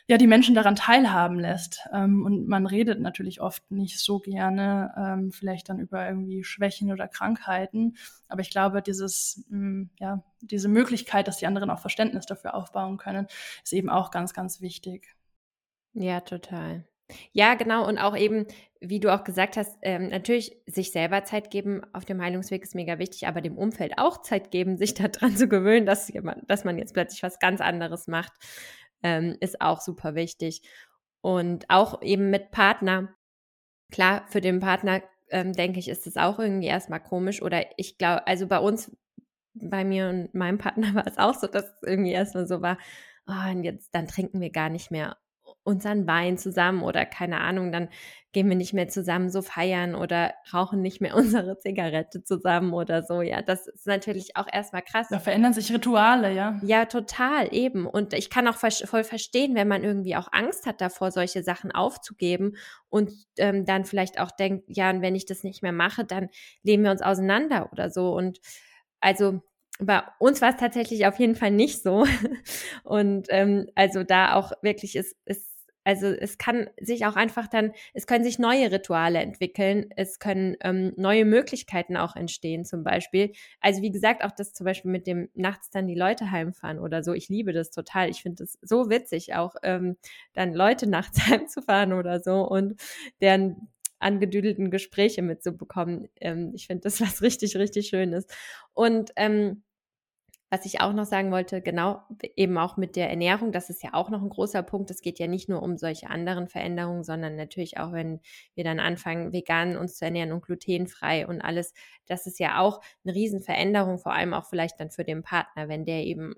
ja 0.07 0.17
die 0.17 0.27
Menschen 0.27 0.55
daran 0.55 0.75
teilhaben 0.75 1.39
lässt. 1.39 1.87
Ähm, 1.93 2.25
und 2.25 2.47
man 2.47 2.65
redet 2.65 2.99
natürlich 2.99 3.41
oft 3.41 3.69
nicht 3.71 3.99
so 3.99 4.19
gerne, 4.19 4.93
ähm, 4.97 5.31
vielleicht 5.31 5.69
dann 5.69 5.79
über 5.79 6.05
irgendwie 6.07 6.43
Schwächen 6.43 6.91
oder 6.91 7.07
Krankheiten. 7.07 7.95
Aber 8.27 8.41
ich 8.41 8.49
glaube, 8.49 8.81
dieses, 8.81 9.45
mh, 9.49 9.59
mm, 9.59 9.89
ja, 9.99 10.23
diese 10.41 10.67
Möglichkeit, 10.67 11.27
dass 11.27 11.37
die 11.37 11.47
anderen 11.47 11.69
auch 11.69 11.79
Verständnis 11.79 12.25
dafür 12.25 12.55
aufbauen 12.55 12.97
können, 12.97 13.27
ist 13.63 13.73
eben 13.73 13.89
auch 13.89 14.11
ganz, 14.11 14.33
ganz 14.33 14.59
wichtig. 14.59 15.15
Ja, 15.93 16.21
total. 16.21 16.85
Ja, 17.33 17.55
genau. 17.55 17.87
Und 17.87 17.97
auch 17.97 18.17
eben, 18.17 18.47
wie 18.81 18.99
du 18.99 19.13
auch 19.13 19.23
gesagt 19.23 19.57
hast, 19.57 19.77
ähm, 19.81 20.07
natürlich 20.09 20.57
sich 20.65 20.91
selber 20.91 21.23
Zeit 21.23 21.51
geben 21.51 21.81
auf 21.93 22.05
dem 22.05 22.21
Heilungsweg 22.21 22.63
ist 22.63 22.75
mega 22.75 22.97
wichtig, 22.99 23.27
aber 23.27 23.41
dem 23.41 23.57
Umfeld 23.57 23.97
auch 23.97 24.21
Zeit 24.21 24.51
geben, 24.51 24.77
sich 24.77 24.93
daran 24.95 25.35
zu 25.37 25.47
gewöhnen, 25.47 25.85
dass, 25.85 26.09
jemand, 26.09 26.49
dass 26.49 26.63
man 26.63 26.77
jetzt 26.77 26.93
plötzlich 26.93 27.23
was 27.23 27.39
ganz 27.39 27.61
anderes 27.61 28.07
macht, 28.07 28.33
ähm, 29.03 29.37
ist 29.39 29.61
auch 29.61 29.81
super 29.81 30.15
wichtig. 30.15 30.61
Und 31.21 31.65
auch 31.69 32.01
eben 32.01 32.29
mit 32.29 32.51
Partner. 32.51 33.15
Klar, 33.91 34.25
für 34.29 34.41
den 34.41 34.59
Partner, 34.59 35.01
ähm, 35.29 35.53
denke 35.53 35.79
ich, 35.79 35.89
ist 35.89 36.07
es 36.07 36.17
auch 36.17 36.39
irgendwie 36.39 36.67
erstmal 36.67 37.01
komisch. 37.01 37.41
Oder 37.41 37.65
ich 37.77 37.97
glaube, 37.97 38.27
also 38.27 38.47
bei 38.47 38.59
uns, 38.59 38.91
bei 39.53 39.85
mir 39.85 40.09
und 40.09 40.33
meinem 40.33 40.57
Partner 40.57 40.93
war 40.95 41.07
es 41.07 41.17
auch 41.17 41.35
so, 41.35 41.47
dass 41.47 41.65
es 41.65 41.83
irgendwie 41.83 42.11
erstmal 42.11 42.47
so 42.47 42.61
war, 42.61 42.77
oh, 43.27 43.51
und 43.51 43.63
jetzt, 43.63 43.93
dann 43.95 44.07
trinken 44.07 44.41
wir 44.41 44.49
gar 44.51 44.69
nicht 44.69 44.91
mehr 44.91 45.17
unseren 45.63 46.07
Wein 46.07 46.37
zusammen 46.37 46.83
oder 46.83 47.05
keine 47.05 47.39
Ahnung, 47.39 47.71
dann 47.71 47.89
gehen 48.33 48.49
wir 48.49 48.55
nicht 48.55 48.73
mehr 48.73 48.87
zusammen 48.87 49.29
so 49.29 49.41
feiern 49.41 49.95
oder 49.95 50.33
rauchen 50.53 50.81
nicht 50.81 50.99
mehr 50.99 51.15
unsere 51.15 51.57
Zigarette 51.59 52.23
zusammen 52.23 52.73
oder 52.73 53.03
so. 53.03 53.21
Ja, 53.21 53.41
das 53.41 53.67
ist 53.67 53.87
natürlich 53.87 54.35
auch 54.35 54.47
erstmal 54.51 54.81
krass. 54.81 55.07
Da 55.09 55.19
verändern 55.19 55.53
sich 55.53 55.71
Rituale, 55.71 56.33
ja. 56.33 56.59
Ja, 56.63 56.85
total, 56.85 57.53
eben. 57.53 57.85
Und 57.85 58.13
ich 58.13 58.29
kann 58.29 58.47
auch 58.47 58.57
voll 58.57 59.03
verstehen, 59.03 59.55
wenn 59.55 59.67
man 59.67 59.83
irgendwie 59.83 60.15
auch 60.15 60.27
Angst 60.31 60.65
hat 60.65 60.81
davor, 60.81 61.11
solche 61.11 61.43
Sachen 61.43 61.71
aufzugeben 61.71 62.57
und 62.89 63.11
ähm, 63.37 63.65
dann 63.65 63.85
vielleicht 63.85 64.19
auch 64.19 64.31
denkt, 64.31 64.65
ja, 64.67 64.89
und 64.89 65.01
wenn 65.01 65.15
ich 65.15 65.25
das 65.25 65.43
nicht 65.43 65.61
mehr 65.61 65.71
mache, 65.71 66.03
dann 66.03 66.29
leben 66.63 66.83
wir 66.83 66.91
uns 66.91 67.01
auseinander 67.01 67.69
oder 67.71 67.89
so. 67.89 68.13
Und 68.13 68.39
also 68.99 69.41
bei 69.79 70.03
uns 70.19 70.41
war 70.41 70.49
es 70.49 70.57
tatsächlich 70.57 71.05
auf 71.05 71.19
jeden 71.19 71.35
Fall 71.35 71.51
nicht 71.51 71.81
so. 71.81 72.05
Und 72.83 73.27
ähm, 73.29 73.67
also 73.75 74.03
da 74.03 74.35
auch 74.35 74.51
wirklich 74.61 74.95
ist, 74.95 75.15
ist 75.25 75.52
also 75.83 76.07
es 76.07 76.37
kann 76.37 76.69
sich 76.79 77.05
auch 77.05 77.15
einfach 77.15 77.47
dann, 77.47 77.73
es 77.93 78.07
können 78.07 78.23
sich 78.23 78.39
neue 78.39 78.71
Rituale 78.71 79.19
entwickeln, 79.19 79.89
es 79.95 80.19
können 80.19 80.55
ähm, 80.61 80.93
neue 80.95 81.25
Möglichkeiten 81.25 81.97
auch 81.97 82.15
entstehen 82.15 82.65
zum 82.65 82.83
Beispiel. 82.83 83.33
Also 83.59 83.81
wie 83.81 83.91
gesagt, 83.91 84.23
auch 84.23 84.31
das 84.31 84.53
zum 84.53 84.65
Beispiel 84.65 84.91
mit 84.91 85.07
dem 85.07 85.29
nachts 85.33 85.69
dann 85.69 85.87
die 85.87 85.95
Leute 85.95 86.31
heimfahren 86.31 86.79
oder 86.79 87.03
so. 87.03 87.13
Ich 87.13 87.29
liebe 87.29 87.53
das 87.53 87.71
total. 87.71 88.09
Ich 88.09 88.21
finde 88.21 88.43
es 88.43 88.57
so 88.61 88.89
witzig, 88.89 89.35
auch 89.35 89.55
ähm, 89.63 89.97
dann 90.33 90.53
Leute 90.53 90.87
nachts 90.89 91.27
heimzufahren 91.27 91.93
oder 91.93 92.19
so 92.19 92.47
und 92.47 92.81
deren 93.21 93.69
angedüdelten 93.99 94.69
Gespräche 94.69 95.21
mitzubekommen. 95.21 96.09
Ähm, 96.19 96.51
ich 96.53 96.67
finde 96.67 96.83
das 96.83 97.01
was 97.01 97.21
richtig, 97.21 97.57
richtig 97.57 97.87
Schönes. 97.87 98.27
Und 98.73 99.11
ähm, 99.15 99.63
was 100.53 100.65
ich 100.65 100.81
auch 100.81 100.93
noch 100.93 101.05
sagen 101.05 101.31
wollte, 101.31 101.63
genau, 101.63 102.03
eben 102.35 102.59
auch 102.59 102.77
mit 102.77 102.95
der 102.95 103.09
Ernährung, 103.09 103.51
das 103.51 103.71
ist 103.71 103.81
ja 103.81 103.95
auch 103.95 104.11
noch 104.11 104.21
ein 104.21 104.29
großer 104.29 104.61
Punkt. 104.61 104.91
Es 104.91 105.01
geht 105.01 105.17
ja 105.17 105.25
nicht 105.25 105.49
nur 105.49 105.63
um 105.63 105.77
solche 105.77 106.11
anderen 106.11 106.47
Veränderungen, 106.47 107.03
sondern 107.03 107.35
natürlich 107.35 107.79
auch, 107.79 107.91
wenn 107.91 108.19
wir 108.53 108.63
dann 108.63 108.79
anfangen, 108.79 109.33
vegan 109.33 109.77
uns 109.77 109.95
zu 109.95 110.05
ernähren 110.05 110.31
und 110.31 110.45
glutenfrei 110.45 111.25
und 111.25 111.41
alles. 111.41 111.73
Das 112.05 112.27
ist 112.27 112.37
ja 112.37 112.59
auch 112.59 112.81
eine 113.03 113.15
Riesenveränderung, 113.15 113.97
vor 113.97 114.13
allem 114.13 114.35
auch 114.35 114.45
vielleicht 114.45 114.79
dann 114.79 114.91
für 114.91 115.03
den 115.03 115.23
Partner, 115.23 115.69
wenn 115.69 115.85
der 115.85 116.03
eben 116.03 116.35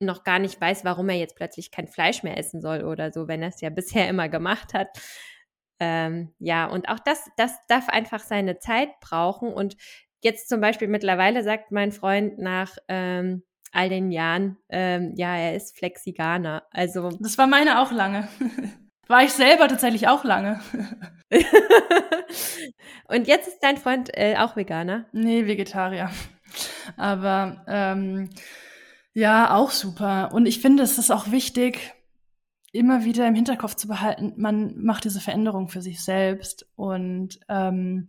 noch 0.00 0.24
gar 0.24 0.38
nicht 0.38 0.58
weiß, 0.58 0.86
warum 0.86 1.10
er 1.10 1.16
jetzt 1.16 1.36
plötzlich 1.36 1.70
kein 1.70 1.88
Fleisch 1.88 2.22
mehr 2.22 2.38
essen 2.38 2.62
soll 2.62 2.84
oder 2.84 3.12
so, 3.12 3.28
wenn 3.28 3.42
er 3.42 3.50
es 3.50 3.60
ja 3.60 3.68
bisher 3.70 4.08
immer 4.08 4.30
gemacht 4.30 4.72
hat. 4.72 4.88
Ähm, 5.78 6.32
ja, 6.38 6.64
und 6.64 6.88
auch 6.88 7.00
das, 7.00 7.28
das 7.36 7.52
darf 7.68 7.90
einfach 7.90 8.20
seine 8.20 8.60
Zeit 8.60 8.88
brauchen 9.02 9.52
und 9.52 9.76
Jetzt 10.22 10.48
zum 10.48 10.60
Beispiel 10.60 10.88
mittlerweile 10.88 11.42
sagt 11.42 11.72
mein 11.72 11.90
Freund 11.92 12.38
nach 12.38 12.76
ähm, 12.88 13.42
all 13.72 13.88
den 13.88 14.12
Jahren, 14.12 14.56
ähm, 14.68 15.14
ja, 15.16 15.36
er 15.36 15.56
ist 15.56 15.76
Flexiganer. 15.76 16.62
Also 16.70 17.10
das 17.20 17.36
war 17.38 17.46
meine 17.46 17.80
auch 17.80 17.92
lange. 17.92 18.28
War 19.08 19.24
ich 19.24 19.32
selber 19.32 19.66
tatsächlich 19.66 20.06
auch 20.08 20.24
lange. 20.24 20.60
Und 23.08 23.26
jetzt 23.26 23.48
ist 23.48 23.58
dein 23.60 23.76
Freund 23.76 24.10
äh, 24.16 24.36
auch 24.38 24.56
Veganer? 24.56 25.06
Nee, 25.12 25.44
Vegetarier. 25.46 26.08
Aber 26.96 27.64
ähm, 27.66 28.30
ja, 29.12 29.54
auch 29.54 29.70
super. 29.70 30.30
Und 30.32 30.46
ich 30.46 30.60
finde, 30.60 30.84
es 30.84 30.98
ist 30.98 31.10
auch 31.10 31.30
wichtig, 31.30 31.92
immer 32.72 33.04
wieder 33.04 33.26
im 33.26 33.34
Hinterkopf 33.34 33.74
zu 33.74 33.88
behalten, 33.88 34.34
man 34.36 34.80
macht 34.80 35.04
diese 35.04 35.20
Veränderung 35.20 35.68
für 35.68 35.82
sich 35.82 36.02
selbst. 36.02 36.66
Und 36.76 37.40
ähm, 37.48 38.08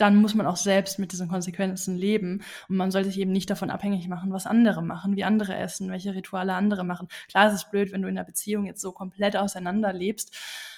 dann 0.00 0.16
muss 0.16 0.34
man 0.34 0.46
auch 0.46 0.56
selbst 0.56 0.98
mit 0.98 1.12
diesen 1.12 1.28
Konsequenzen 1.28 1.96
leben. 1.96 2.42
Und 2.68 2.76
man 2.76 2.90
sollte 2.90 3.10
sich 3.10 3.18
eben 3.18 3.32
nicht 3.32 3.50
davon 3.50 3.70
abhängig 3.70 4.08
machen, 4.08 4.32
was 4.32 4.46
andere 4.46 4.82
machen, 4.82 5.16
wie 5.16 5.24
andere 5.24 5.56
essen, 5.56 5.90
welche 5.90 6.14
Rituale 6.14 6.54
andere 6.54 6.84
machen. 6.84 7.08
Klar, 7.28 7.48
es 7.48 7.54
ist 7.54 7.70
blöd, 7.70 7.92
wenn 7.92 8.02
du 8.02 8.08
in 8.08 8.16
einer 8.16 8.26
Beziehung 8.26 8.64
jetzt 8.66 8.80
so 8.80 8.92
komplett 8.92 9.36
auseinander 9.36 9.92
lebst. 9.92 10.36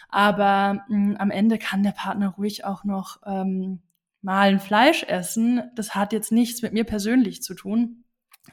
Aber 0.08 0.84
mh, 0.88 1.10
hm, 1.10 1.16
am 1.18 1.30
Ende 1.30 1.58
kann 1.58 1.82
der 1.82 1.92
Partner 1.92 2.28
ruhig 2.28 2.64
auch 2.64 2.84
noch 2.84 3.20
ähm, 3.24 3.80
mal 4.20 4.48
ein 4.48 4.60
Fleisch 4.60 5.04
essen. 5.04 5.62
Das 5.74 5.94
hat 5.94 6.12
jetzt 6.12 6.32
nichts 6.32 6.62
mit 6.62 6.72
mir 6.72 6.84
persönlich 6.84 7.42
zu 7.42 7.54
tun. 7.54 8.04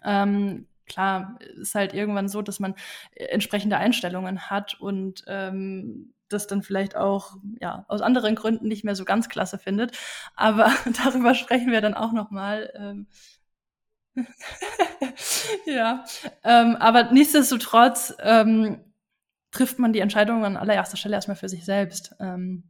Ähm, 0.03 0.67
klar, 0.87 1.39
ist 1.59 1.75
halt 1.75 1.93
irgendwann 1.93 2.27
so, 2.27 2.41
dass 2.41 2.59
man 2.59 2.75
äh, 3.13 3.25
entsprechende 3.25 3.77
Einstellungen 3.77 4.49
hat 4.49 4.79
und 4.79 5.23
ähm, 5.27 6.13
das 6.29 6.47
dann 6.47 6.63
vielleicht 6.63 6.95
auch 6.95 7.37
ja 7.59 7.85
aus 7.87 8.01
anderen 8.01 8.35
Gründen 8.35 8.67
nicht 8.67 8.83
mehr 8.83 8.95
so 8.95 9.05
ganz 9.05 9.29
klasse 9.29 9.57
findet. 9.57 9.97
Aber 10.35 10.71
darüber 11.03 11.35
sprechen 11.35 11.71
wir 11.71 11.81
dann 11.81 11.93
auch 11.93 12.11
noch 12.11 12.31
mal. 12.31 12.71
Ähm 12.75 13.07
ja, 15.65 16.03
ähm, 16.43 16.75
aber 16.75 17.11
nichtsdestotrotz 17.11 18.15
ähm, 18.19 18.81
trifft 19.51 19.79
man 19.79 19.93
die 19.93 19.99
Entscheidung 19.99 20.45
an 20.45 20.57
allererster 20.57 20.97
Stelle 20.97 21.15
erstmal 21.15 21.37
für 21.37 21.49
sich 21.49 21.65
selbst. 21.65 22.15
Ähm, 22.19 22.63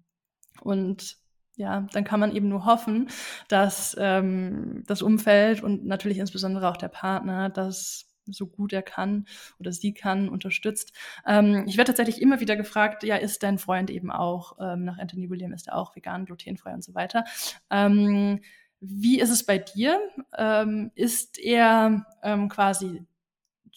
und 0.62 1.18
ja, 1.56 1.88
dann 1.92 2.06
kann 2.06 2.20
man 2.22 2.34
eben 2.34 2.48
nur 2.48 2.66
hoffen, 2.66 3.10
dass 3.50 3.96
ähm, 4.00 4.84
das 4.88 5.02
Umfeld 5.02 5.62
und 5.62 5.86
natürlich 5.86 6.18
insbesondere 6.18 6.70
auch 6.70 6.78
der 6.78 6.88
Partner 6.88 7.50
das 7.50 8.09
so 8.32 8.48
gut 8.48 8.74
er 8.74 8.82
kann 8.82 9.26
oder 9.60 9.72
sie 9.72 9.94
kann, 9.94 10.30
unterstützt. 10.30 10.94
Ähm, 11.26 11.66
ich 11.68 11.78
werde 11.78 11.90
tatsächlich 11.92 12.22
immer 12.22 12.40
wieder 12.40 12.56
gefragt, 12.56 13.04
ja, 13.04 13.16
ist 13.16 13.44
dein 13.44 13.58
Freund 13.58 13.90
eben 13.90 14.12
auch, 14.12 14.58
ähm, 14.60 14.86
nach 14.86 14.98
Anthony 14.98 15.30
William 15.30 15.54
ist 15.54 15.68
er 15.68 15.76
auch 15.76 15.96
vegan, 15.96 16.26
glutenfrei 16.26 16.74
und 16.74 16.84
so 16.84 16.94
weiter. 16.94 17.26
Ähm, 17.70 18.42
wie 18.82 19.20
ist 19.20 19.30
es 19.30 19.46
bei 19.46 19.58
dir? 19.58 20.00
Ähm, 20.38 20.92
ist 20.96 21.38
er 21.38 22.06
ähm, 22.24 22.50
quasi 22.50 23.06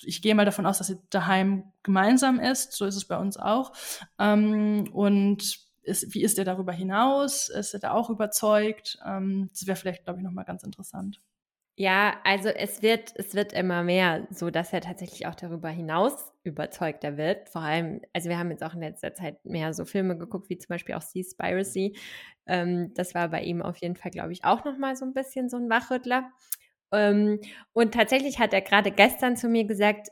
ich 0.05 0.23
gehe 0.23 0.35
mal 0.35 0.45
davon 0.45 0.67
aus, 0.67 0.79
dass 0.79 0.89
sie 0.89 0.99
daheim 1.11 1.65
gemeinsam 1.83 2.41
ist. 2.41 2.73
So 2.73 2.87
ist 2.87 2.97
es 2.97 3.05
bei 3.05 3.17
uns 3.17 3.37
auch. 3.37 3.73
Ähm, 4.19 4.89
und 4.93 5.61
ist, 5.83 6.15
wie 6.15 6.23
ist 6.23 6.39
er 6.39 6.45
darüber 6.45 6.73
hinaus? 6.73 7.49
Ist 7.49 7.75
er 7.75 7.81
da 7.81 7.93
auch 7.93 8.11
überzeugt? 8.11 8.99
Das 9.01 9.67
wäre 9.67 9.77
vielleicht, 9.77 10.05
glaube 10.05 10.21
ich, 10.21 10.25
nochmal 10.25 10.45
ganz 10.45 10.63
interessant. 10.63 11.21
Ja, 11.79 12.21
also 12.25 12.51
es 12.51 12.83
wird, 12.83 13.13
es 13.17 13.35
wird 13.35 13.55
immer 13.55 13.83
mehr, 13.83 14.27
so 14.31 14.51
dass 14.51 14.73
er 14.75 14.83
tatsächlich 14.83 15.27
auch 15.27 15.35
darüber 15.35 15.71
hinaus 15.71 16.31
überzeugter 16.45 17.17
wird. 17.17 17.49
Vor 17.49 17.63
allem, 17.63 18.03
also 18.13 18.29
wir 18.29 18.39
haben 18.39 18.51
jetzt 18.51 18.63
auch 18.63 18.75
in 18.75 18.81
letzter 18.81 19.15
Zeit 19.15 19.43
mehr 19.45 19.73
so 19.73 19.87
Filme 19.87 20.19
geguckt, 20.19 20.51
wie 20.51 20.59
zum 20.59 20.69
Beispiel 20.69 20.95
auch 20.95 21.03
Seaspiracy. 21.03 21.97
Ähm, 22.47 22.93
das 22.95 23.15
war 23.15 23.29
bei 23.31 23.43
ihm 23.43 23.63
auf 23.63 23.79
jeden 23.79 23.97
Fall, 23.97 24.11
glaube 24.11 24.33
ich, 24.33 24.45
auch 24.45 24.65
nochmal 24.65 24.97
so 24.97 25.07
ein 25.07 25.15
bisschen 25.15 25.49
so 25.49 25.57
ein 25.57 25.71
Wachrüttler. 25.71 26.31
Ähm, 26.93 27.41
und 27.73 27.95
tatsächlich 27.95 28.39
hat 28.39 28.53
er 28.53 28.61
gerade 28.61 28.91
gestern 28.91 29.37
zu 29.37 29.49
mir 29.49 29.65
gesagt, 29.65 30.09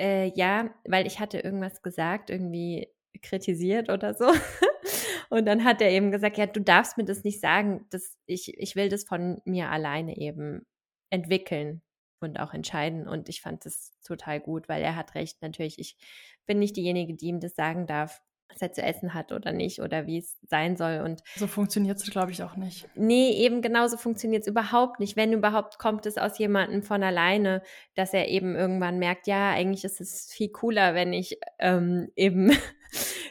äh, 0.00 0.30
ja, 0.34 0.70
weil 0.86 1.06
ich 1.06 1.20
hatte 1.20 1.38
irgendwas 1.38 1.82
gesagt, 1.82 2.30
irgendwie 2.30 2.88
kritisiert 3.22 3.90
oder 3.90 4.14
so. 4.14 4.26
Und 5.30 5.46
dann 5.46 5.64
hat 5.64 5.80
er 5.82 5.90
eben 5.90 6.10
gesagt, 6.10 6.36
ja, 6.38 6.46
du 6.46 6.60
darfst 6.60 6.96
mir 6.98 7.04
das 7.04 7.24
nicht 7.24 7.40
sagen, 7.40 7.86
dass 7.90 8.16
ich, 8.26 8.58
ich 8.58 8.76
will 8.76 8.88
das 8.88 9.04
von 9.04 9.40
mir 9.44 9.70
alleine 9.70 10.16
eben 10.18 10.66
entwickeln 11.14 11.80
und 12.20 12.40
auch 12.40 12.52
entscheiden. 12.52 13.06
Und 13.06 13.28
ich 13.28 13.40
fand 13.40 13.64
das 13.64 13.92
total 14.04 14.40
gut, 14.40 14.68
weil 14.68 14.82
er 14.82 14.96
hat 14.96 15.14
recht. 15.14 15.40
Natürlich, 15.42 15.78
ich 15.78 15.96
bin 16.46 16.58
nicht 16.58 16.76
diejenige, 16.76 17.14
die 17.14 17.26
ihm 17.26 17.40
das 17.40 17.54
sagen 17.54 17.86
darf, 17.86 18.20
was 18.50 18.60
er 18.60 18.72
zu 18.72 18.82
essen 18.82 19.14
hat 19.14 19.32
oder 19.32 19.52
nicht 19.52 19.80
oder 19.80 20.06
wie 20.06 20.18
es 20.18 20.36
sein 20.42 20.76
soll. 20.76 21.00
Und 21.04 21.22
so 21.36 21.46
funktioniert 21.46 21.98
es, 21.98 22.10
glaube 22.10 22.32
ich, 22.32 22.42
auch 22.42 22.56
nicht. 22.56 22.88
Nee, 22.94 23.30
eben 23.30 23.62
genauso 23.62 23.96
funktioniert 23.96 24.42
es 24.42 24.48
überhaupt 24.48 25.00
nicht. 25.00 25.16
Wenn 25.16 25.32
überhaupt 25.32 25.78
kommt 25.78 26.06
es 26.06 26.18
aus 26.18 26.38
jemandem 26.38 26.82
von 26.82 27.02
alleine, 27.02 27.62
dass 27.94 28.12
er 28.12 28.28
eben 28.28 28.54
irgendwann 28.54 28.98
merkt, 28.98 29.26
ja, 29.26 29.50
eigentlich 29.50 29.84
ist 29.84 30.00
es 30.00 30.30
viel 30.32 30.50
cooler, 30.50 30.94
wenn 30.94 31.12
ich 31.12 31.38
ähm, 31.58 32.10
eben 32.16 32.52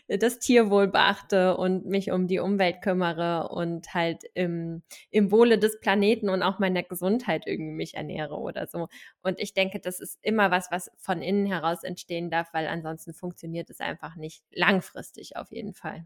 das 0.08 0.40
Tierwohl 0.40 0.88
beachte 0.88 1.58
und 1.58 1.86
mich 1.86 2.12
um 2.12 2.28
die 2.28 2.40
Umwelt 2.40 2.82
kümmere 2.82 3.50
und 3.50 3.94
halt 3.94 4.24
im, 4.34 4.84
im 5.10 5.32
Wohle 5.32 5.58
des 5.58 5.80
Planeten 5.80 6.30
und 6.30 6.44
auch 6.44 6.60
meiner 6.60 6.84
Gesundheit 6.84 7.44
irgendwie 7.46 7.72
mich 7.72 7.96
ernähre 7.96 8.36
oder 8.36 8.68
so. 8.68 8.88
Und 9.22 9.40
ich 9.40 9.54
denke, 9.54 9.80
das 9.80 10.00
ist 10.00 10.20
immer 10.22 10.52
was, 10.52 10.72
was 10.72 10.92
von 10.98 11.22
innen 11.22 11.46
heraus 11.46 11.84
entstehen 11.84 12.30
darf, 12.30 12.54
weil 12.54 12.68
ansonsten 12.68 13.14
funktioniert 13.14 13.70
es 13.70 13.80
einfach 13.80 14.16
nicht 14.16 14.44
langfristig 14.52 15.38
auf 15.38 15.52
jeden 15.52 15.74
Fall. 15.74 16.06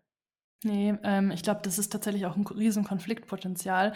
Nee, 0.63 0.95
ähm, 1.03 1.31
ich 1.31 1.43
glaube, 1.43 1.61
das 1.63 1.77
ist 1.77 1.91
tatsächlich 1.91 2.25
auch 2.25 2.35
ein 2.35 2.45
riesen 2.47 2.83
Konfliktpotenzial 2.83 3.93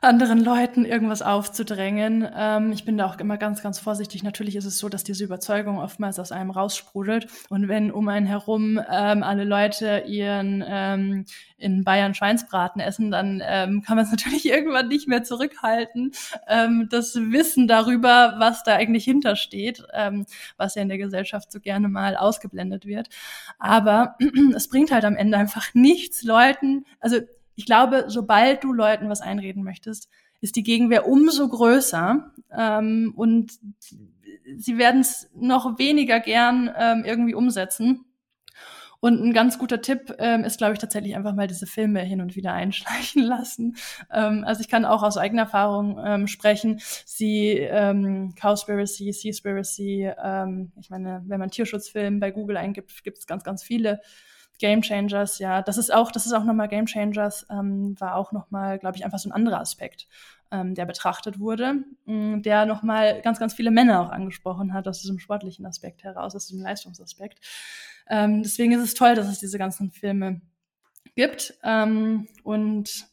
anderen 0.00 0.42
Leuten 0.42 0.84
irgendwas 0.84 1.22
aufzudrängen. 1.22 2.28
Ähm, 2.34 2.72
ich 2.72 2.84
bin 2.84 2.98
da 2.98 3.06
auch 3.06 3.18
immer 3.18 3.36
ganz, 3.36 3.62
ganz 3.62 3.78
vorsichtig. 3.78 4.22
Natürlich 4.22 4.56
ist 4.56 4.64
es 4.64 4.78
so, 4.78 4.88
dass 4.88 5.04
diese 5.04 5.24
Überzeugung 5.24 5.78
oftmals 5.78 6.18
aus 6.18 6.32
einem 6.32 6.50
raussprudelt. 6.50 7.26
Und 7.48 7.68
wenn 7.68 7.90
um 7.90 8.08
einen 8.08 8.26
herum 8.26 8.80
ähm, 8.90 9.22
alle 9.22 9.44
Leute 9.44 10.04
ihren 10.06 10.64
ähm, 10.66 11.24
in 11.56 11.84
Bayern 11.84 12.14
Schweinsbraten 12.14 12.80
essen, 12.80 13.10
dann 13.10 13.42
ähm, 13.44 13.82
kann 13.82 13.96
man 13.96 14.04
es 14.04 14.10
natürlich 14.12 14.46
irgendwann 14.46 14.88
nicht 14.88 15.08
mehr 15.08 15.24
zurückhalten. 15.24 16.12
Ähm, 16.46 16.88
das 16.90 17.14
Wissen 17.16 17.66
darüber, 17.66 18.34
was 18.38 18.62
da 18.62 18.76
eigentlich 18.76 19.04
hintersteht, 19.04 19.82
ähm, 19.92 20.26
was 20.56 20.74
ja 20.74 20.82
in 20.82 20.88
der 20.88 20.98
Gesellschaft 20.98 21.50
so 21.52 21.60
gerne 21.60 21.88
mal 21.88 22.16
ausgeblendet 22.16 22.86
wird. 22.86 23.08
Aber 23.58 24.16
es 24.54 24.68
bringt 24.68 24.92
halt 24.92 25.04
am 25.04 25.16
Ende 25.16 25.38
einfach 25.38 25.74
nichts 25.74 26.22
Leuten, 26.22 26.84
also 27.00 27.18
ich 27.58 27.66
glaube, 27.66 28.04
sobald 28.06 28.62
du 28.62 28.72
Leuten 28.72 29.08
was 29.08 29.20
einreden 29.20 29.64
möchtest, 29.64 30.08
ist 30.40 30.54
die 30.54 30.62
Gegenwehr 30.62 31.08
umso 31.08 31.48
größer 31.48 32.32
ähm, 32.56 33.12
und 33.16 33.58
sie 34.56 34.78
werden 34.78 35.00
es 35.00 35.28
noch 35.34 35.76
weniger 35.76 36.20
gern 36.20 36.70
ähm, 36.78 37.02
irgendwie 37.04 37.34
umsetzen. 37.34 38.04
Und 39.00 39.20
ein 39.20 39.32
ganz 39.32 39.58
guter 39.58 39.80
Tipp 39.80 40.14
ähm, 40.20 40.44
ist, 40.44 40.58
glaube 40.58 40.74
ich, 40.74 40.78
tatsächlich 40.78 41.16
einfach 41.16 41.34
mal 41.34 41.48
diese 41.48 41.66
Filme 41.66 42.00
hin 42.00 42.20
und 42.20 42.36
wieder 42.36 42.52
einschleichen 42.52 43.22
lassen. 43.24 43.76
Ähm, 44.12 44.44
also 44.44 44.60
ich 44.60 44.68
kann 44.68 44.84
auch 44.84 45.02
aus 45.02 45.18
eigener 45.18 45.42
Erfahrung 45.42 46.00
ähm, 46.04 46.28
sprechen. 46.28 46.80
Sie, 47.06 47.48
ähm, 47.58 48.36
Cowspiracy, 48.40 49.12
Seaspiracy, 49.12 50.12
ähm, 50.24 50.70
ich 50.80 50.90
meine, 50.90 51.24
wenn 51.26 51.40
man 51.40 51.50
Tierschutzfilm 51.50 52.20
bei 52.20 52.30
Google 52.30 52.56
eingibt, 52.56 53.02
gibt 53.02 53.18
es 53.18 53.26
ganz, 53.26 53.42
ganz 53.42 53.64
viele. 53.64 54.00
Game 54.58 54.82
Changers, 54.82 55.38
ja, 55.38 55.62
das 55.62 55.78
ist 55.78 55.92
auch, 55.92 56.10
das 56.10 56.26
ist 56.26 56.32
auch 56.32 56.44
nochmal 56.44 56.68
Game 56.68 56.86
Changers, 56.86 57.46
ähm, 57.50 57.94
war 58.00 58.16
auch 58.16 58.32
nochmal, 58.32 58.78
glaube 58.78 58.96
ich, 58.96 59.04
einfach 59.04 59.18
so 59.18 59.28
ein 59.28 59.32
anderer 59.32 59.60
Aspekt, 59.60 60.08
ähm, 60.50 60.74
der 60.74 60.86
betrachtet 60.86 61.38
wurde, 61.38 61.84
mh, 62.06 62.36
mm, 62.36 62.42
der 62.42 62.66
nochmal 62.66 63.20
ganz, 63.22 63.38
ganz 63.38 63.54
viele 63.54 63.70
Männer 63.70 64.00
auch 64.00 64.10
angesprochen 64.10 64.74
hat, 64.74 64.88
aus 64.88 65.00
diesem 65.00 65.18
sportlichen 65.18 65.66
Aspekt 65.66 66.02
heraus, 66.04 66.34
aus 66.34 66.46
diesem 66.46 66.62
Leistungsaspekt. 66.62 67.38
Ähm, 68.08 68.42
deswegen 68.42 68.72
ist 68.72 68.82
es 68.82 68.94
toll, 68.94 69.14
dass 69.14 69.28
es 69.28 69.38
diese 69.38 69.58
ganzen 69.58 69.90
Filme 69.90 70.40
gibt. 71.14 71.54
Ähm, 71.62 72.28
und 72.42 73.06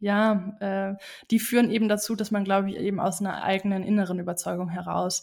ja, 0.00 0.56
äh, 0.60 0.96
die 1.30 1.38
führen 1.38 1.70
eben 1.70 1.88
dazu, 1.88 2.16
dass 2.16 2.30
man, 2.30 2.44
glaube 2.44 2.70
ich, 2.70 2.76
eben 2.76 3.00
aus 3.00 3.20
einer 3.20 3.42
eigenen 3.42 3.84
inneren 3.84 4.18
Überzeugung 4.18 4.68
heraus 4.68 5.22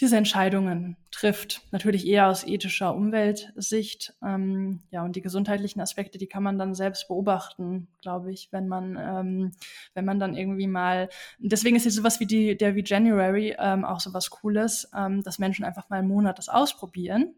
diese 0.00 0.16
Entscheidungen 0.16 0.96
trifft. 1.10 1.60
Natürlich 1.72 2.06
eher 2.06 2.28
aus 2.28 2.46
ethischer 2.46 2.94
Umweltsicht. 2.94 4.14
Ähm, 4.24 4.80
ja, 4.90 5.04
und 5.04 5.14
die 5.14 5.20
gesundheitlichen 5.20 5.80
Aspekte, 5.80 6.16
die 6.16 6.26
kann 6.26 6.42
man 6.42 6.58
dann 6.58 6.74
selbst 6.74 7.08
beobachten, 7.08 7.88
glaube 8.00 8.32
ich, 8.32 8.48
wenn 8.50 8.66
man, 8.66 8.96
ähm, 8.96 9.52
wenn 9.94 10.04
man 10.06 10.18
dann 10.18 10.34
irgendwie 10.34 10.66
mal. 10.66 11.10
Deswegen 11.38 11.76
ist 11.76 11.84
jetzt 11.84 11.96
sowas 11.96 12.18
wie 12.18 12.26
die, 12.26 12.56
der 12.56 12.74
wie 12.74 12.84
January 12.84 13.54
ähm, 13.58 13.84
auch 13.84 14.00
sowas 14.00 14.30
Cooles, 14.30 14.90
ähm, 14.96 15.22
dass 15.22 15.38
Menschen 15.38 15.64
einfach 15.64 15.90
mal 15.90 15.98
einen 15.98 16.08
Monat 16.08 16.38
das 16.38 16.48
ausprobieren, 16.48 17.34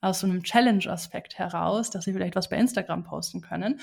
aus 0.00 0.20
so 0.20 0.26
einem 0.26 0.42
Challenge-Aspekt 0.42 1.38
heraus, 1.38 1.90
dass 1.90 2.04
sie 2.04 2.12
vielleicht 2.12 2.36
was 2.36 2.48
bei 2.48 2.56
Instagram 2.56 3.04
posten 3.04 3.42
können 3.42 3.80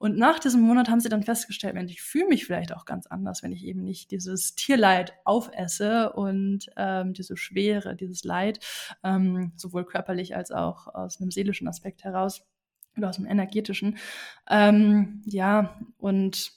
und 0.00 0.16
nach 0.16 0.38
diesem 0.38 0.62
Monat 0.62 0.88
haben 0.88 1.00
sie 1.00 1.10
dann 1.10 1.22
festgestellt, 1.22 1.74
Mensch, 1.74 1.92
ich 1.92 2.00
fühle 2.00 2.28
mich 2.28 2.46
vielleicht 2.46 2.74
auch 2.74 2.86
ganz 2.86 3.06
anders, 3.06 3.42
wenn 3.42 3.52
ich 3.52 3.66
eben 3.66 3.84
nicht 3.84 4.10
dieses 4.10 4.54
Tierleid 4.54 5.12
aufesse 5.26 6.14
und 6.14 6.70
ähm, 6.78 7.12
diese 7.12 7.36
Schwere, 7.36 7.94
dieses 7.96 8.24
Leid, 8.24 8.60
ähm, 9.04 9.52
sowohl 9.56 9.84
körperlich 9.84 10.34
als 10.34 10.52
auch 10.52 10.86
aus 10.86 11.20
einem 11.20 11.30
seelischen 11.30 11.68
Aspekt 11.68 12.02
heraus 12.02 12.46
oder 12.96 13.10
aus 13.10 13.16
dem 13.16 13.26
energetischen. 13.26 13.98
Ähm, 14.48 15.20
ja, 15.26 15.78
und 15.98 16.50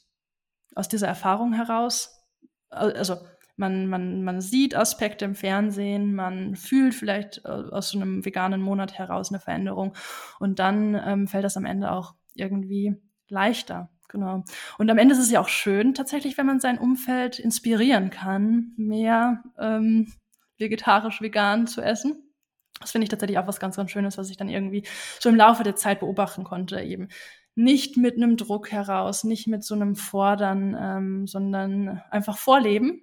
aus 0.73 0.87
dieser 0.87 1.07
Erfahrung 1.07 1.51
heraus, 1.51 2.25
also 2.69 3.17
man, 3.57 3.87
man, 3.87 4.23
man 4.23 4.39
sieht 4.39 4.73
Aspekte 4.73 5.25
im 5.25 5.35
Fernsehen, 5.35 6.15
man 6.15 6.55
fühlt 6.55 6.95
vielleicht 6.95 7.41
äh, 7.43 7.49
aus 7.49 7.89
so 7.89 7.99
einem 7.99 8.23
veganen 8.23 8.61
Monat 8.61 8.93
heraus 8.97 9.31
eine 9.31 9.41
Veränderung 9.41 9.93
und 10.39 10.59
dann 10.59 10.95
ähm, 10.95 11.27
fällt 11.27 11.43
das 11.43 11.57
am 11.57 11.65
Ende 11.65 11.91
auch 11.91 12.15
irgendwie 12.35 12.95
leichter. 13.33 13.89
Genau. 14.07 14.43
Und 14.77 14.89
am 14.91 14.97
Ende 14.99 15.15
ist 15.15 15.21
es 15.21 15.31
ja 15.31 15.41
auch 15.41 15.47
schön, 15.47 15.95
tatsächlich, 15.95 16.37
wenn 16.37 16.45
man 16.45 16.59
sein 16.59 16.77
Umfeld 16.77 17.39
inspirieren 17.39 18.11
kann, 18.11 18.73
mehr 18.77 19.43
ähm, 19.59 20.13
vegetarisch, 20.59 21.19
vegan 21.19 21.65
zu 21.65 21.81
essen. 21.81 22.31
Das 22.79 22.91
finde 22.91 23.05
ich 23.05 23.09
tatsächlich 23.09 23.39
auch 23.39 23.47
was 23.47 23.59
ganz, 23.59 23.75
ganz 23.75 23.89
Schönes, 23.89 24.17
was 24.17 24.29
ich 24.29 24.37
dann 24.37 24.49
irgendwie 24.49 24.83
so 25.19 25.29
im 25.29 25.35
Laufe 25.35 25.63
der 25.63 25.75
Zeit 25.75 25.99
beobachten 25.99 26.43
konnte. 26.43 26.79
Eben 26.79 27.09
nicht 27.55 27.97
mit 27.97 28.15
einem 28.15 28.37
Druck 28.37 28.71
heraus, 28.71 29.23
nicht 29.23 29.47
mit 29.47 29.63
so 29.63 29.73
einem 29.73 29.95
Fordern, 29.95 30.77
ähm, 30.79 31.27
sondern 31.27 32.01
einfach 32.11 32.37
vorleben 32.37 33.01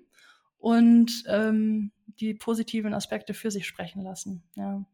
und 0.58 1.24
ähm, 1.26 1.92
die 2.06 2.34
positiven 2.34 2.94
Aspekte 2.94 3.34
für 3.34 3.50
sich 3.50 3.66
sprechen 3.66 4.02
lassen. 4.02 4.44
Ja. 4.54 4.84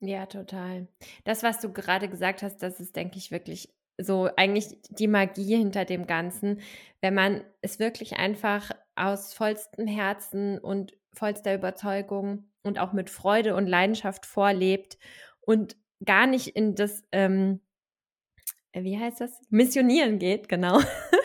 Ja, 0.00 0.26
total. 0.26 0.88
Das, 1.24 1.42
was 1.42 1.60
du 1.60 1.72
gerade 1.72 2.08
gesagt 2.08 2.42
hast, 2.42 2.58
das 2.58 2.80
ist, 2.80 2.96
denke 2.96 3.16
ich, 3.16 3.30
wirklich 3.30 3.70
so 3.98 4.28
eigentlich 4.36 4.78
die 4.90 5.08
Magie 5.08 5.56
hinter 5.56 5.84
dem 5.84 6.06
Ganzen, 6.06 6.60
wenn 7.00 7.14
man 7.14 7.42
es 7.62 7.78
wirklich 7.78 8.16
einfach 8.16 8.70
aus 8.94 9.34
vollstem 9.34 9.86
Herzen 9.86 10.58
und 10.58 10.94
vollster 11.12 11.54
Überzeugung 11.54 12.50
und 12.62 12.78
auch 12.78 12.92
mit 12.92 13.10
Freude 13.10 13.54
und 13.54 13.66
Leidenschaft 13.66 14.26
vorlebt 14.26 14.98
und 15.40 15.76
gar 16.04 16.26
nicht 16.26 16.48
in 16.48 16.74
das, 16.74 17.02
ähm, 17.12 17.60
wie 18.72 18.98
heißt 18.98 19.20
das, 19.20 19.40
Missionieren 19.48 20.18
geht, 20.18 20.48
genau. 20.48 20.80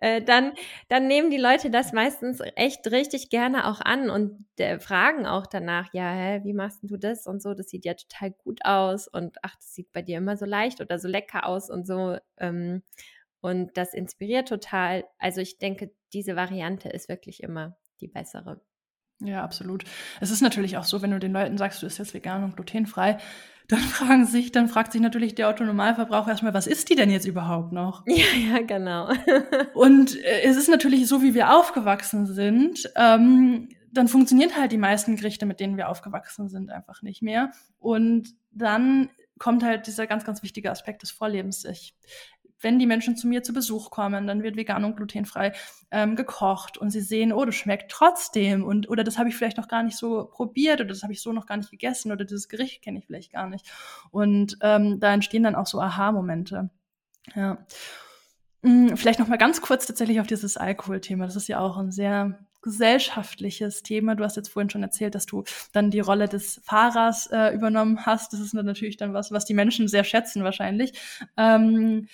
Äh, 0.00 0.22
dann, 0.22 0.52
dann 0.88 1.06
nehmen 1.06 1.30
die 1.30 1.36
Leute 1.36 1.70
das 1.70 1.92
meistens 1.92 2.40
echt 2.56 2.90
richtig 2.90 3.28
gerne 3.30 3.68
auch 3.68 3.80
an 3.80 4.10
und 4.10 4.46
äh, 4.58 4.78
fragen 4.80 5.26
auch 5.26 5.46
danach, 5.46 5.92
ja, 5.92 6.10
hä, 6.10 6.40
wie 6.44 6.54
machst 6.54 6.80
du 6.82 6.96
das 6.96 7.26
und 7.26 7.42
so, 7.42 7.54
das 7.54 7.68
sieht 7.68 7.84
ja 7.84 7.94
total 7.94 8.30
gut 8.32 8.64
aus 8.64 9.08
und 9.08 9.36
ach, 9.42 9.54
das 9.56 9.74
sieht 9.74 9.92
bei 9.92 10.02
dir 10.02 10.18
immer 10.18 10.36
so 10.36 10.46
leicht 10.46 10.80
oder 10.80 10.98
so 10.98 11.08
lecker 11.08 11.46
aus 11.46 11.70
und 11.70 11.86
so. 11.86 12.16
Ähm, 12.38 12.82
und 13.40 13.76
das 13.76 13.94
inspiriert 13.94 14.48
total. 14.48 15.04
Also 15.18 15.40
ich 15.40 15.58
denke, 15.58 15.92
diese 16.12 16.36
Variante 16.36 16.88
ist 16.88 17.08
wirklich 17.08 17.42
immer 17.42 17.76
die 18.00 18.08
bessere. 18.08 18.60
Ja, 19.22 19.42
absolut. 19.44 19.84
Es 20.20 20.30
ist 20.30 20.40
natürlich 20.40 20.78
auch 20.78 20.84
so, 20.84 21.02
wenn 21.02 21.10
du 21.10 21.18
den 21.18 21.32
Leuten 21.32 21.58
sagst, 21.58 21.82
du 21.82 21.86
bist 21.86 21.98
jetzt 21.98 22.14
vegan 22.14 22.42
und 22.42 22.56
glutenfrei, 22.56 23.18
dann 23.70 23.80
fragen 23.80 24.26
sich, 24.26 24.52
dann 24.52 24.68
fragt 24.68 24.92
sich 24.92 25.00
natürlich 25.00 25.34
der 25.34 25.48
Autonormalverbraucher 25.48 26.30
erstmal, 26.30 26.54
was 26.54 26.66
ist 26.66 26.88
die 26.90 26.94
denn 26.94 27.10
jetzt 27.10 27.26
überhaupt 27.26 27.72
noch? 27.72 28.04
Ja, 28.10 28.56
ja, 28.56 28.62
genau. 28.62 29.08
und 29.74 30.16
äh, 30.22 30.42
es 30.42 30.56
ist 30.56 30.68
natürlich 30.68 31.06
so, 31.06 31.22
wie 31.22 31.34
wir 31.34 31.54
aufgewachsen 31.54 32.26
sind. 32.26 32.90
Ähm, 32.96 33.68
dann 33.92 34.08
funktioniert 34.08 34.56
halt 34.56 34.72
die 34.72 34.78
meisten 34.78 35.16
Gerichte, 35.16 35.46
mit 35.46 35.58
denen 35.58 35.76
wir 35.76 35.88
aufgewachsen 35.88 36.48
sind, 36.48 36.70
einfach 36.70 37.02
nicht 37.02 37.22
mehr. 37.22 37.50
Und 37.78 38.34
dann 38.52 39.10
kommt 39.38 39.64
halt 39.64 39.86
dieser 39.86 40.06
ganz, 40.06 40.24
ganz 40.24 40.42
wichtige 40.42 40.70
Aspekt 40.70 41.02
des 41.02 41.10
Vorlebens. 41.10 41.64
Ich, 41.64 41.96
wenn 42.60 42.78
die 42.78 42.86
Menschen 42.86 43.16
zu 43.16 43.26
mir 43.26 43.42
zu 43.42 43.52
Besuch 43.52 43.90
kommen, 43.90 44.26
dann 44.26 44.42
wird 44.42 44.56
vegan 44.56 44.84
und 44.84 44.96
glutenfrei 44.96 45.52
ähm, 45.90 46.16
gekocht 46.16 46.78
und 46.78 46.90
sie 46.90 47.00
sehen, 47.00 47.32
oh, 47.32 47.44
das 47.44 47.54
schmeckt 47.54 47.90
trotzdem 47.90 48.64
und 48.64 48.88
oder 48.88 49.04
das 49.04 49.18
habe 49.18 49.28
ich 49.28 49.36
vielleicht 49.36 49.56
noch 49.56 49.68
gar 49.68 49.82
nicht 49.82 49.96
so 49.96 50.24
probiert 50.26 50.80
oder 50.80 50.88
das 50.88 51.02
habe 51.02 51.12
ich 51.12 51.22
so 51.22 51.32
noch 51.32 51.46
gar 51.46 51.56
nicht 51.56 51.70
gegessen 51.70 52.12
oder 52.12 52.24
dieses 52.24 52.48
Gericht 52.48 52.82
kenne 52.82 52.98
ich 52.98 53.06
vielleicht 53.06 53.32
gar 53.32 53.48
nicht. 53.48 53.70
Und 54.10 54.58
ähm, 54.62 55.00
da 55.00 55.12
entstehen 55.12 55.42
dann 55.42 55.54
auch 55.54 55.66
so 55.66 55.80
Aha-Momente. 55.80 56.70
Ja. 57.34 57.58
Hm, 58.62 58.96
vielleicht 58.96 59.18
noch 59.18 59.28
mal 59.28 59.38
ganz 59.38 59.62
kurz 59.62 59.86
tatsächlich 59.86 60.20
auf 60.20 60.26
dieses 60.26 60.56
Alkoholthema. 60.56 61.24
Das 61.24 61.36
ist 61.36 61.48
ja 61.48 61.60
auch 61.60 61.78
ein 61.78 61.92
sehr 61.92 62.38
gesellschaftliches 62.62 63.82
Thema. 63.82 64.14
Du 64.14 64.24
hast 64.24 64.36
jetzt 64.36 64.50
vorhin 64.50 64.68
schon 64.68 64.82
erzählt, 64.82 65.14
dass 65.14 65.24
du 65.24 65.44
dann 65.72 65.90
die 65.90 66.00
Rolle 66.00 66.28
des 66.28 66.60
Fahrers 66.64 67.26
äh, 67.32 67.54
übernommen 67.54 68.04
hast. 68.04 68.32
Das 68.32 68.40
ist 68.40 68.52
natürlich 68.52 68.98
dann 68.98 69.14
was, 69.14 69.32
was 69.32 69.46
die 69.46 69.54
Menschen 69.54 69.88
sehr 69.88 70.04
schätzen 70.04 70.44
wahrscheinlich. 70.44 70.92
Ähm, 71.38 72.08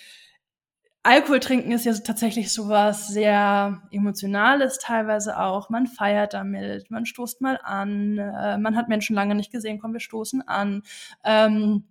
Alkohol 1.07 1.38
trinken 1.38 1.71
ist 1.71 1.85
ja 1.85 1.92
tatsächlich 1.92 2.53
sowas 2.53 3.07
sehr 3.07 3.81
Emotionales 3.92 4.79
teilweise 4.79 5.38
auch. 5.38 5.71
Man 5.71 5.87
feiert 5.87 6.35
damit, 6.35 6.90
man 6.90 7.07
stoßt 7.07 7.40
mal 7.42 7.61
an, 7.62 8.19
äh, 8.19 8.59
man 8.59 8.75
hat 8.75 8.88
Menschen 8.88 9.14
lange 9.14 9.37
nicht 9.37 9.53
gesehen, 9.53 9.79
komm, 9.79 9.92
wir 9.92 10.01
stoßen 10.01 10.42
an. 10.49 10.83
Ähm, 11.23 11.85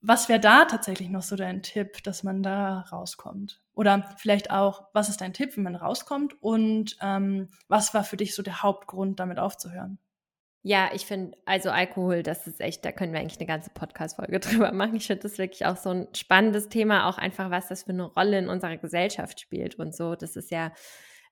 was 0.00 0.28
wäre 0.28 0.38
da 0.38 0.64
tatsächlich 0.64 1.08
noch 1.08 1.22
so 1.22 1.34
dein 1.34 1.60
Tipp, 1.62 2.04
dass 2.04 2.22
man 2.22 2.44
da 2.44 2.82
rauskommt? 2.92 3.60
Oder 3.74 4.14
vielleicht 4.16 4.52
auch, 4.52 4.84
was 4.92 5.08
ist 5.08 5.20
dein 5.20 5.32
Tipp, 5.32 5.56
wie 5.56 5.60
man 5.60 5.74
rauskommt? 5.74 6.40
Und 6.40 6.96
ähm, 7.00 7.48
was 7.66 7.94
war 7.94 8.04
für 8.04 8.16
dich 8.16 8.36
so 8.36 8.44
der 8.44 8.62
Hauptgrund, 8.62 9.18
damit 9.18 9.40
aufzuhören? 9.40 9.98
Ja, 10.64 10.90
ich 10.94 11.06
finde, 11.06 11.36
also 11.44 11.70
Alkohol, 11.70 12.22
das 12.22 12.46
ist 12.46 12.60
echt, 12.60 12.84
da 12.84 12.92
können 12.92 13.12
wir 13.12 13.20
eigentlich 13.20 13.38
eine 13.38 13.48
ganze 13.48 13.70
Podcast-Folge 13.70 14.38
drüber 14.40 14.72
machen. 14.72 14.96
Ich 14.96 15.06
finde 15.06 15.22
das 15.22 15.38
wirklich 15.38 15.66
auch 15.66 15.76
so 15.76 15.90
ein 15.90 16.08
spannendes 16.14 16.68
Thema, 16.68 17.08
auch 17.08 17.18
einfach, 17.18 17.50
was 17.50 17.68
das 17.68 17.82
für 17.82 17.90
eine 17.90 18.04
Rolle 18.04 18.38
in 18.38 18.48
unserer 18.48 18.76
Gesellschaft 18.76 19.40
spielt 19.40 19.76
und 19.76 19.94
so. 19.94 20.14
Das 20.14 20.36
ist 20.36 20.50
ja, 20.50 20.72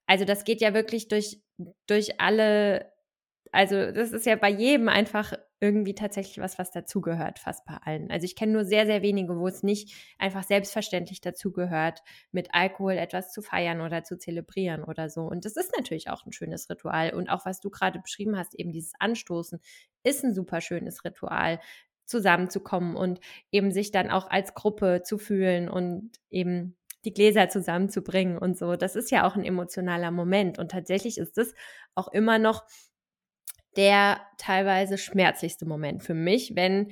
also 0.06 0.24
das 0.24 0.44
geht 0.44 0.60
ja 0.60 0.74
wirklich 0.74 1.08
durch, 1.08 1.40
durch 1.86 2.20
alle 2.20 2.90
also 3.52 3.90
das 3.90 4.12
ist 4.12 4.26
ja 4.26 4.36
bei 4.36 4.50
jedem 4.50 4.88
einfach 4.88 5.32
irgendwie 5.61 5.94
tatsächlich 5.94 6.38
was, 6.38 6.59
was 6.59 6.70
dazugehört, 6.70 7.38
fast 7.38 7.64
bei 7.66 7.75
allen. 7.85 8.11
Also 8.11 8.25
ich 8.25 8.35
kenne 8.35 8.53
nur 8.53 8.64
sehr, 8.64 8.87
sehr 8.87 9.03
wenige, 9.03 9.37
wo 9.38 9.46
es 9.46 9.62
nicht 9.62 9.94
einfach 10.18 10.42
selbstverständlich 10.42 11.20
dazugehört, 11.20 12.03
mit 12.33 12.55
Alkohol 12.55 12.94
etwas 12.94 13.33
zu 13.33 13.42
feiern 13.42 13.81
oder 13.81 14.03
zu 14.03 14.18
zelebrieren 14.18 14.83
oder 14.85 15.11
so. 15.11 15.23
Und 15.23 15.44
das 15.44 15.57
ist 15.57 15.73
natürlich 15.77 16.09
auch 16.11 16.25
ein 16.25 16.33
schönes 16.33 16.70
Ritual. 16.70 17.12
Und 17.14 17.29
auch 17.29 17.44
was 17.44 17.61
du 17.61 17.70
gerade 17.70 18.01
beschrieben 18.01 18.38
hast, 18.38 18.55
eben 18.55 18.73
dieses 18.73 18.92
Anstoßen, 18.99 19.61
ist 20.03 20.25
ein 20.25 20.35
super 20.35 20.61
schönes 20.61 21.05
Ritual, 21.05 21.61
zusammenzukommen 22.11 22.96
und 22.96 23.20
eben 23.53 23.70
sich 23.70 23.92
dann 23.92 24.11
auch 24.11 24.29
als 24.29 24.55
Gruppe 24.55 25.03
zu 25.05 25.16
fühlen 25.16 25.68
und 25.68 26.11
eben 26.29 26.77
die 27.05 27.14
Gläser 27.14 27.49
zusammenzubringen 27.49 28.37
und 28.37 28.59
so. 28.59 28.77
Das 28.77 28.96
ist 28.96 29.11
ja 29.11 29.27
auch 29.27 29.37
ein 29.37 29.44
emotionaler 29.44 30.11
Moment. 30.11 30.59
Und 30.59 30.70
tatsächlich 30.70 31.16
ist 31.18 31.38
das 31.38 31.55
auch 31.94 32.09
immer 32.09 32.38
noch 32.38 32.64
der 33.76 34.20
teilweise 34.38 34.98
schmerzlichste 34.98 35.66
Moment 35.66 36.02
für 36.02 36.14
mich, 36.14 36.52
wenn 36.54 36.90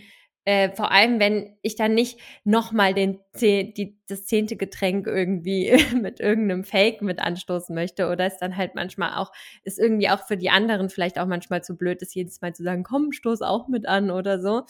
äh, 0.49 0.71
vor 0.75 0.91
allem, 0.91 1.21
wenn 1.21 1.59
ich 1.61 1.77
dann 1.77 1.93
nicht 1.93 2.19
nochmal 2.43 2.95
den 2.95 3.21
die, 3.39 3.99
das 4.09 4.25
zehnte 4.25 4.57
Getränk 4.57 5.07
irgendwie 5.07 5.77
mit 6.01 6.21
irgendeinem 6.21 6.65
Fake 6.65 7.03
mit 7.03 7.19
anstoßen 7.19 7.75
möchte 7.75 8.09
oder 8.09 8.25
es 8.25 8.39
dann 8.39 8.57
halt 8.57 8.75
manchmal 8.75 9.19
auch, 9.19 9.31
ist 9.63 9.79
irgendwie 9.79 10.09
auch 10.09 10.27
für 10.27 10.39
die 10.39 10.49
anderen 10.49 10.89
vielleicht 10.89 11.19
auch 11.19 11.27
manchmal 11.27 11.63
zu 11.63 11.77
blöd 11.77 12.01
ist, 12.01 12.15
jedes 12.15 12.41
Mal 12.41 12.55
zu 12.55 12.63
sagen, 12.63 12.83
komm, 12.83 13.13
stoß 13.13 13.43
auch 13.43 13.69
mit 13.69 13.87
an 13.87 14.11
oder 14.11 14.41
so. 14.41 14.63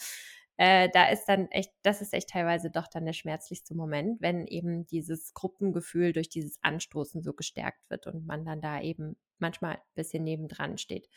Äh, 0.59 0.89
da 0.93 1.07
ist 1.09 1.25
dann 1.27 1.47
echt, 1.51 1.71
das 1.83 2.01
ist 2.01 2.13
echt 2.13 2.29
teilweise 2.31 2.69
doch 2.69 2.87
dann 2.87 3.05
der 3.05 3.13
schmerzlichste 3.13 3.75
Moment, 3.75 4.21
wenn 4.21 4.45
eben 4.45 4.85
dieses 4.85 5.33
Gruppengefühl 5.33 6.11
durch 6.11 6.27
dieses 6.27 6.59
Anstoßen 6.61 7.21
so 7.23 7.31
gestärkt 7.33 7.89
wird 7.89 8.07
und 8.07 8.25
man 8.27 8.43
dann 8.43 8.59
da 8.59 8.81
eben 8.81 9.15
manchmal 9.41 9.75
ein 9.75 9.81
bisschen 9.95 10.25
nebendran 10.25 10.77
steht. 10.77 11.07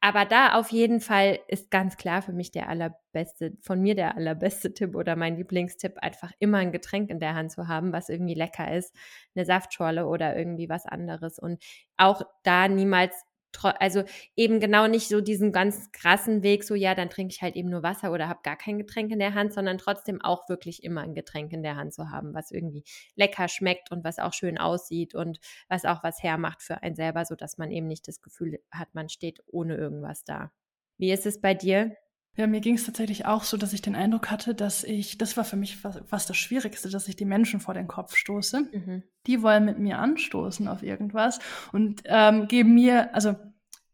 Aber 0.00 0.24
da 0.24 0.54
auf 0.58 0.70
jeden 0.72 1.00
Fall 1.00 1.38
ist 1.46 1.70
ganz 1.70 1.96
klar 1.96 2.22
für 2.22 2.32
mich 2.32 2.50
der 2.50 2.68
allerbeste, 2.68 3.56
von 3.62 3.80
mir 3.80 3.94
der 3.94 4.16
allerbeste 4.16 4.74
Tipp 4.74 4.96
oder 4.96 5.14
mein 5.14 5.36
Lieblingstipp, 5.36 5.98
einfach 5.98 6.32
immer 6.40 6.58
ein 6.58 6.72
Getränk 6.72 7.08
in 7.08 7.20
der 7.20 7.36
Hand 7.36 7.52
zu 7.52 7.68
haben, 7.68 7.92
was 7.92 8.08
irgendwie 8.08 8.34
lecker 8.34 8.74
ist, 8.74 8.92
eine 9.36 9.44
Saftschorle 9.44 10.06
oder 10.08 10.36
irgendwie 10.36 10.68
was 10.68 10.86
anderes 10.86 11.38
und 11.38 11.62
auch 11.96 12.22
da 12.42 12.66
niemals 12.66 13.14
also 13.62 14.04
eben 14.36 14.60
genau 14.60 14.86
nicht 14.86 15.08
so 15.08 15.20
diesen 15.20 15.52
ganz 15.52 15.90
krassen 15.92 16.42
Weg, 16.42 16.64
so 16.64 16.74
ja, 16.74 16.94
dann 16.94 17.10
trinke 17.10 17.32
ich 17.32 17.42
halt 17.42 17.56
eben 17.56 17.70
nur 17.70 17.82
Wasser 17.82 18.12
oder 18.12 18.28
habe 18.28 18.40
gar 18.42 18.56
kein 18.56 18.78
Getränk 18.78 19.10
in 19.10 19.18
der 19.18 19.34
Hand, 19.34 19.52
sondern 19.52 19.78
trotzdem 19.78 20.20
auch 20.22 20.48
wirklich 20.48 20.84
immer 20.84 21.02
ein 21.02 21.14
Getränk 21.14 21.52
in 21.52 21.62
der 21.62 21.76
Hand 21.76 21.94
zu 21.94 22.10
haben, 22.10 22.34
was 22.34 22.50
irgendwie 22.50 22.84
lecker 23.16 23.48
schmeckt 23.48 23.90
und 23.90 24.04
was 24.04 24.18
auch 24.18 24.32
schön 24.32 24.58
aussieht 24.58 25.14
und 25.14 25.38
was 25.68 25.84
auch 25.84 26.02
was 26.02 26.22
hermacht 26.22 26.62
für 26.62 26.82
einen 26.82 26.94
selber, 26.94 27.24
sodass 27.24 27.58
man 27.58 27.70
eben 27.70 27.86
nicht 27.86 28.06
das 28.08 28.22
Gefühl 28.22 28.60
hat, 28.70 28.94
man 28.94 29.08
steht 29.08 29.40
ohne 29.46 29.76
irgendwas 29.76 30.24
da. 30.24 30.52
Wie 30.98 31.12
ist 31.12 31.26
es 31.26 31.40
bei 31.40 31.54
dir? 31.54 31.96
Ja, 32.38 32.46
mir 32.46 32.60
ging 32.60 32.76
es 32.76 32.86
tatsächlich 32.86 33.26
auch 33.26 33.42
so, 33.42 33.56
dass 33.56 33.72
ich 33.72 33.82
den 33.82 33.96
Eindruck 33.96 34.30
hatte, 34.30 34.54
dass 34.54 34.84
ich, 34.84 35.18
das 35.18 35.36
war 35.36 35.42
für 35.42 35.56
mich 35.56 35.76
fast, 35.76 36.02
fast 36.06 36.30
das 36.30 36.36
Schwierigste, 36.36 36.88
dass 36.88 37.08
ich 37.08 37.16
die 37.16 37.24
Menschen 37.24 37.58
vor 37.58 37.74
den 37.74 37.88
Kopf 37.88 38.14
stoße. 38.14 38.60
Mhm. 38.60 39.02
Die 39.26 39.42
wollen 39.42 39.64
mit 39.64 39.80
mir 39.80 39.98
anstoßen 39.98 40.68
auf 40.68 40.84
irgendwas 40.84 41.40
und 41.72 42.02
ähm, 42.04 42.46
geben 42.46 42.74
mir, 42.74 43.12
also 43.12 43.34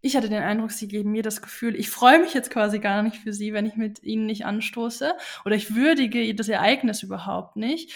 ich 0.03 0.15
hatte 0.15 0.29
den 0.29 0.43
Eindruck, 0.43 0.73
sie 0.73 0.89
geben 0.89 1.13
mir 1.13 1.23
das 1.23 1.41
Gefühl, 1.41 1.75
ich 1.75 1.89
freue 1.89 2.21
mich 2.21 2.35
jetzt 2.35 2.51
quasi 2.51 2.81
gar 2.81 3.03
nicht 3.03 3.17
für 3.17 3.33
sie, 3.33 3.55
wenn 3.55 3.65
ich 3.65 3.77
mit 3.77 4.03
ihnen 4.03 4.27
nicht 4.27 4.45
anstoße 4.45 5.15
oder 5.47 5.57
ich 5.57 5.75
würdige 5.75 6.35
das 6.35 6.51
Ereignis 6.51 7.03
überhaupt 7.03 7.57
nicht. 7.57 7.95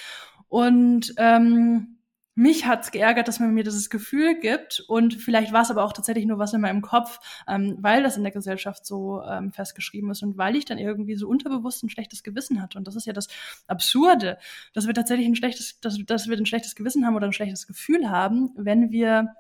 Und 0.48 1.12
ähm, 1.18 1.97
mich 2.38 2.66
hat's 2.66 2.92
geärgert, 2.92 3.26
dass 3.26 3.40
man 3.40 3.52
mir 3.52 3.64
dieses 3.64 3.90
Gefühl 3.90 4.38
gibt 4.38 4.78
und 4.86 5.14
vielleicht 5.14 5.52
war 5.52 5.62
es 5.62 5.72
aber 5.72 5.82
auch 5.82 5.92
tatsächlich 5.92 6.24
nur 6.24 6.38
was 6.38 6.52
in 6.54 6.60
meinem 6.60 6.82
Kopf, 6.82 7.18
ähm, 7.48 7.76
weil 7.80 8.04
das 8.04 8.16
in 8.16 8.22
der 8.22 8.30
Gesellschaft 8.30 8.86
so 8.86 9.20
ähm, 9.22 9.50
festgeschrieben 9.50 10.08
ist 10.12 10.22
und 10.22 10.38
weil 10.38 10.54
ich 10.54 10.64
dann 10.64 10.78
irgendwie 10.78 11.16
so 11.16 11.26
unterbewusst 11.26 11.82
ein 11.82 11.90
schlechtes 11.90 12.22
Gewissen 12.22 12.62
hatte 12.62 12.78
und 12.78 12.86
das 12.86 12.94
ist 12.94 13.06
ja 13.06 13.12
das 13.12 13.26
Absurde, 13.66 14.38
dass 14.72 14.86
wir 14.86 14.94
tatsächlich 14.94 15.26
ein 15.26 15.34
schlechtes, 15.34 15.80
dass, 15.80 15.98
dass 16.06 16.28
wir 16.28 16.36
ein 16.36 16.46
schlechtes 16.46 16.76
Gewissen 16.76 17.04
haben 17.04 17.16
oder 17.16 17.26
ein 17.26 17.32
schlechtes 17.32 17.66
Gefühl 17.66 18.08
haben, 18.08 18.50
wenn 18.54 18.92
wir 18.92 19.34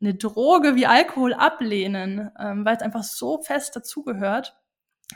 eine 0.00 0.14
Droge 0.14 0.76
wie 0.76 0.86
Alkohol 0.86 1.34
ablehnen, 1.34 2.30
ähm, 2.38 2.64
weil 2.64 2.76
es 2.76 2.82
einfach 2.82 3.02
so 3.02 3.42
fest 3.42 3.74
dazugehört 3.74 4.56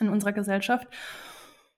in 0.01 0.09
unserer 0.09 0.33
Gesellschaft. 0.33 0.89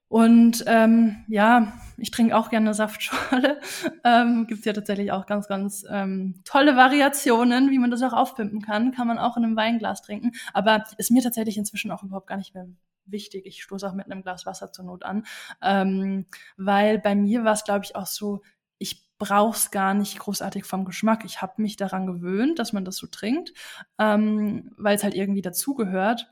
Und 0.09 0.65
ähm, 0.67 1.25
ja, 1.29 1.75
ich 1.99 2.11
trinke 2.11 2.37
auch 2.37 2.51
gerne 2.51 2.75
Saftschorle. 2.75 3.61
Ähm, 4.05 4.47
Gibt 4.47 4.65
ja 4.65 4.73
tatsächlich 4.73 5.13
auch 5.13 5.27
ganz, 5.27 5.49
ganz 5.49 5.85
ähm, 5.91 6.41
tolle 6.45 6.77
Variationen, 6.77 7.71
wie 7.71 7.79
man 7.79 7.91
das 7.91 8.03
auch 8.03 8.13
aufpimpen 8.13 8.63
kann. 8.63 8.93
Kann 8.93 9.07
man 9.07 9.19
auch 9.19 9.37
in 9.37 9.45
einem 9.45 9.57
Weinglas 9.57 10.03
trinken. 10.03 10.33
Aber 10.55 10.85
ist 10.97 11.11
mir 11.11 11.23
tatsächlich 11.23 11.59
inzwischen 11.59 11.91
auch 11.91 12.03
überhaupt 12.03 12.27
gar 12.27 12.37
nicht 12.37 12.55
mehr 12.55 12.69
wichtig. 13.05 13.45
Ich 13.47 13.63
stoße 13.63 13.87
auch 13.87 13.95
mit 13.95 14.07
einem 14.07 14.23
Glas 14.23 14.47
Wasser 14.47 14.73
zur 14.73 14.87
Not 14.87 15.05
an. 15.05 15.27
Ähm, 15.63 16.27
weil 16.57 16.99
bei 16.99 17.15
mir 17.15 17.45
war 17.45 17.53
es, 17.53 17.65
glaube 17.65 17.85
ich, 17.85 17.97
auch 17.97 18.07
so, 18.07 18.43
ich 18.79 19.09
brauch's 19.19 19.71
gar 19.71 19.95
nicht 19.95 20.19
großartig 20.19 20.65
vom 20.65 20.85
Geschmack. 20.85 21.25
Ich 21.25 21.43
habe 21.43 21.61
mich 21.61 21.77
daran 21.77 22.07
gewöhnt, 22.07 22.59
dass 22.59 22.73
man 22.73 22.85
das 22.85 22.97
so 22.97 23.07
trinkt, 23.09 23.53
ähm, 23.99 24.73
weil 24.79 24.97
es 24.97 25.05
halt 25.05 25.15
irgendwie 25.15 25.43
dazugehört. 25.43 26.29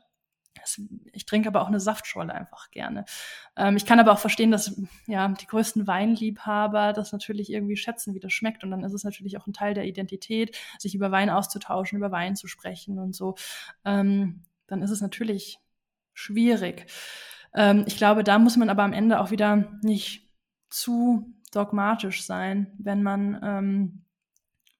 Ich 1.11 1.25
trinke 1.25 1.49
aber 1.49 1.61
auch 1.61 1.67
eine 1.67 1.79
Saftschorle 1.79 2.33
einfach 2.33 2.71
gerne. 2.71 3.05
Ähm, 3.55 3.77
ich 3.77 3.85
kann 3.85 3.99
aber 3.99 4.11
auch 4.11 4.19
verstehen, 4.19 4.51
dass 4.51 4.79
ja 5.07 5.27
die 5.27 5.47
größten 5.47 5.87
Weinliebhaber 5.87 6.93
das 6.93 7.11
natürlich 7.11 7.51
irgendwie 7.51 7.77
schätzen, 7.77 8.13
wie 8.13 8.19
das 8.19 8.33
schmeckt. 8.33 8.63
Und 8.63 8.71
dann 8.71 8.83
ist 8.83 8.93
es 8.93 9.03
natürlich 9.03 9.37
auch 9.37 9.47
ein 9.47 9.53
Teil 9.53 9.73
der 9.73 9.85
Identität, 9.85 10.57
sich 10.79 10.95
über 10.95 11.11
Wein 11.11 11.29
auszutauschen, 11.29 11.97
über 11.97 12.11
Wein 12.11 12.35
zu 12.35 12.47
sprechen 12.47 12.99
und 12.99 13.15
so. 13.15 13.35
Ähm, 13.85 14.43
dann 14.67 14.81
ist 14.81 14.91
es 14.91 15.01
natürlich 15.01 15.59
schwierig. 16.13 16.87
Ähm, 17.53 17.83
ich 17.87 17.97
glaube, 17.97 18.23
da 18.23 18.39
muss 18.39 18.57
man 18.57 18.69
aber 18.69 18.83
am 18.83 18.93
Ende 18.93 19.19
auch 19.19 19.31
wieder 19.31 19.79
nicht 19.81 20.29
zu 20.69 21.33
dogmatisch 21.51 22.25
sein, 22.25 22.73
wenn 22.77 23.03
man 23.03 23.39
ähm, 23.41 24.03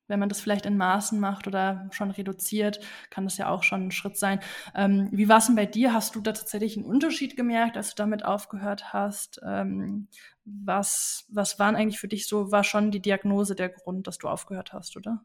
wenn 0.08 0.20
man 0.20 0.30
das 0.30 0.40
vielleicht 0.40 0.66
in 0.66 0.78
Maßen 0.78 1.20
macht 1.20 1.48
oder 1.48 1.88
schon 1.92 2.12
reduziert, 2.12 2.80
kann 3.10 3.26
das 3.26 3.38
ja 3.38 3.50
auch 3.50 3.64
schon 3.64 3.88
ein 3.88 3.92
Schritt 3.92 4.18
sein. 4.18 4.40
Ähm, 4.76 5.10
wie 5.12 5.30
war 5.30 5.38
es 5.38 5.48
denn 5.48 5.56
bei 5.56 5.66
dir? 5.66 5.94
Hast 5.94 6.16
du 6.16 6.22
da 6.22 6.32
tatsächlich 6.32 6.78
einen 6.78 6.86
Unterschied 6.86 7.36
gemerkt, 7.36 7.78
als 7.78 7.90
du 7.90 7.96
damit 7.96 8.26
aufgehört 8.26 8.94
hast? 8.94 9.42
Ähm, 9.46 10.08
was, 10.46 11.26
was 11.30 11.60
waren 11.60 11.76
eigentlich 11.76 12.00
für 12.00 12.08
dich 12.08 12.28
so, 12.28 12.52
war 12.52 12.64
schon 12.64 12.92
die 12.92 13.02
Diagnose 13.02 13.56
der 13.56 13.70
Grund, 13.70 14.08
dass 14.08 14.18
du 14.18 14.28
aufgehört 14.28 14.74
hast, 14.74 14.96
oder? 14.98 15.24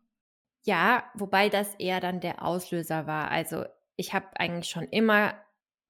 Ja, 0.64 1.04
wobei 1.14 1.48
das 1.48 1.74
eher 1.76 2.00
dann 2.00 2.20
der 2.20 2.44
Auslöser 2.44 3.06
war. 3.06 3.30
Also 3.30 3.64
ich 3.96 4.14
habe 4.14 4.26
eigentlich 4.34 4.70
schon 4.70 4.84
immer 4.84 5.34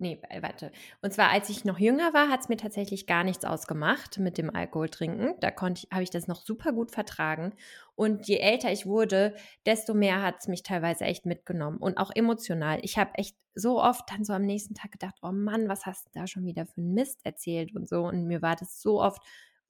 nee, 0.03 0.21
äh, 0.29 0.43
warte. 0.43 0.71
Und 1.01 1.13
zwar, 1.13 1.31
als 1.31 1.49
ich 1.49 1.65
noch 1.65 1.79
jünger 1.79 2.13
war, 2.13 2.29
hat 2.29 2.41
es 2.41 2.49
mir 2.49 2.59
tatsächlich 2.59 3.07
gar 3.07 3.25
nichts 3.25 3.45
ausgemacht 3.45 4.19
mit 4.19 4.37
dem 4.37 4.55
Alkohol 4.55 4.91
trinken. 4.91 5.35
Da 5.41 5.51
konnte 5.51 5.87
habe 5.91 6.03
ich 6.03 6.11
das 6.11 6.29
noch 6.29 6.43
super 6.43 6.73
gut 6.73 6.91
vertragen. 6.91 7.55
Und 7.95 8.29
je 8.29 8.37
älter 8.39 8.71
ich 8.71 8.85
wurde, 8.85 9.35
desto 9.65 9.95
mehr 9.95 10.21
hat 10.23 10.37
es 10.41 10.49
mich 10.49 10.63
teilweise 10.63 11.05
echt 11.05 11.25
mitgenommen 11.25 11.79
und 11.79 11.97
auch 11.97 12.11
emotional. 12.15 12.81
Ich 12.83 12.99
habe 12.99 13.15
echt 13.15 13.37
so 13.55 13.81
oft 13.83 14.11
dann 14.11 14.25
so 14.25 14.33
am 14.33 14.43
nächsten 14.43 14.75
Tag 14.75 14.93
gedacht, 14.93 15.17
oh 15.23 15.33
Mann, 15.33 15.69
was 15.69 15.87
hast 15.87 16.07
du 16.07 16.11
da 16.13 16.27
schon 16.27 16.45
wieder 16.45 16.67
für 16.67 16.81
einen 16.81 16.95
Mist 16.95 17.21
erzählt 17.25 17.75
und 17.75 17.89
so. 17.89 18.03
Und 18.05 18.27
mir 18.27 18.43
war 18.43 18.57
das 18.57 18.83
so 18.83 19.01
oft 19.01 19.23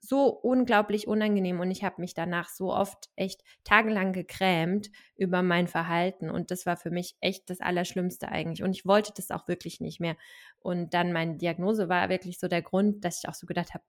so 0.04 0.26
unglaublich 0.26 1.06
unangenehm 1.06 1.60
und 1.60 1.70
ich 1.70 1.84
habe 1.84 2.00
mich 2.00 2.12
danach 2.12 2.48
so 2.48 2.74
oft 2.74 3.08
echt 3.14 3.44
tagelang 3.62 4.12
gekrämt 4.12 4.90
über 5.16 5.42
mein 5.42 5.68
Verhalten 5.68 6.28
und 6.28 6.50
das 6.50 6.66
war 6.66 6.76
für 6.76 6.90
mich 6.90 7.14
echt 7.20 7.48
das 7.48 7.60
Allerschlimmste 7.60 8.28
eigentlich 8.28 8.64
und 8.64 8.72
ich 8.72 8.84
wollte 8.84 9.12
das 9.16 9.30
auch 9.30 9.46
wirklich 9.46 9.80
nicht 9.80 10.00
mehr. 10.00 10.16
Und 10.58 10.92
dann 10.92 11.12
meine 11.12 11.36
Diagnose 11.36 11.88
war 11.88 12.08
wirklich 12.08 12.40
so 12.40 12.48
der 12.48 12.62
Grund, 12.62 13.04
dass 13.04 13.22
ich 13.22 13.28
auch 13.28 13.34
so 13.34 13.46
gedacht 13.46 13.74
habe, 13.74 13.84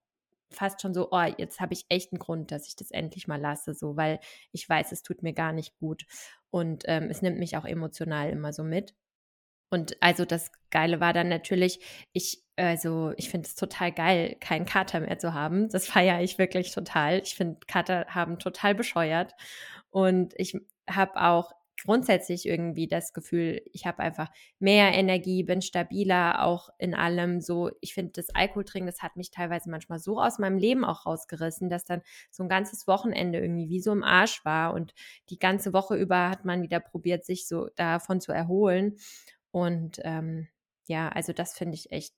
fast 0.50 0.80
schon 0.80 0.94
so, 0.94 1.08
oh, 1.10 1.26
jetzt 1.36 1.58
habe 1.58 1.72
ich 1.74 1.84
echt 1.88 2.12
einen 2.12 2.20
Grund, 2.20 2.52
dass 2.52 2.68
ich 2.68 2.76
das 2.76 2.92
endlich 2.92 3.26
mal 3.26 3.40
lasse, 3.40 3.74
so, 3.74 3.96
weil 3.96 4.20
ich 4.52 4.68
weiß, 4.68 4.92
es 4.92 5.02
tut 5.02 5.24
mir 5.24 5.32
gar 5.32 5.52
nicht 5.52 5.76
gut 5.78 6.04
und 6.50 6.84
ähm, 6.86 7.10
es 7.10 7.22
nimmt 7.22 7.40
mich 7.40 7.56
auch 7.56 7.64
emotional 7.64 8.30
immer 8.30 8.52
so 8.52 8.62
mit. 8.62 8.94
Und 9.70 9.96
also 10.00 10.24
das 10.24 10.50
Geile 10.70 11.00
war 11.00 11.12
dann 11.12 11.28
natürlich, 11.28 11.80
ich, 12.12 12.42
also 12.56 13.12
ich 13.16 13.30
finde 13.30 13.48
es 13.48 13.54
total 13.54 13.92
geil, 13.92 14.36
keinen 14.40 14.66
Kater 14.66 15.00
mehr 15.00 15.18
zu 15.18 15.34
haben. 15.34 15.68
Das 15.68 15.86
feiere 15.88 16.22
ich 16.22 16.38
wirklich 16.38 16.72
total. 16.72 17.20
Ich 17.20 17.34
finde 17.34 17.58
Kater 17.66 18.06
haben 18.08 18.38
total 18.38 18.74
bescheuert. 18.74 19.34
Und 19.90 20.34
ich 20.36 20.56
habe 20.88 21.20
auch 21.20 21.52
grundsätzlich 21.84 22.46
irgendwie 22.46 22.86
das 22.86 23.12
Gefühl, 23.12 23.62
ich 23.72 23.86
habe 23.86 23.98
einfach 24.00 24.30
mehr 24.58 24.94
Energie, 24.94 25.42
bin 25.42 25.60
stabiler 25.62 26.44
auch 26.44 26.70
in 26.78 26.94
allem. 26.94 27.40
So, 27.40 27.70
ich 27.80 27.94
finde, 27.94 28.12
das 28.12 28.30
Alkoholtrinken, 28.30 28.86
das 28.86 29.02
hat 29.02 29.16
mich 29.16 29.30
teilweise 29.30 29.70
manchmal 29.70 29.98
so 29.98 30.20
aus 30.20 30.38
meinem 30.38 30.58
Leben 30.58 30.84
auch 30.84 31.06
rausgerissen, 31.06 31.68
dass 31.68 31.84
dann 31.84 32.02
so 32.30 32.42
ein 32.42 32.48
ganzes 32.48 32.86
Wochenende 32.86 33.40
irgendwie 33.40 33.68
wie 33.68 33.80
so 33.80 33.92
im 33.92 34.02
Arsch 34.02 34.44
war 34.44 34.72
und 34.74 34.94
die 35.30 35.38
ganze 35.38 35.72
Woche 35.72 35.96
über 35.96 36.30
hat 36.30 36.44
man 36.44 36.62
wieder 36.62 36.80
probiert, 36.80 37.24
sich 37.24 37.46
so 37.46 37.68
davon 37.76 38.20
zu 38.20 38.32
erholen. 38.32 38.96
Und 39.54 40.00
ähm, 40.02 40.48
ja, 40.88 41.10
also 41.10 41.32
das 41.32 41.56
finde 41.56 41.76
ich 41.76 41.92
echt. 41.92 42.12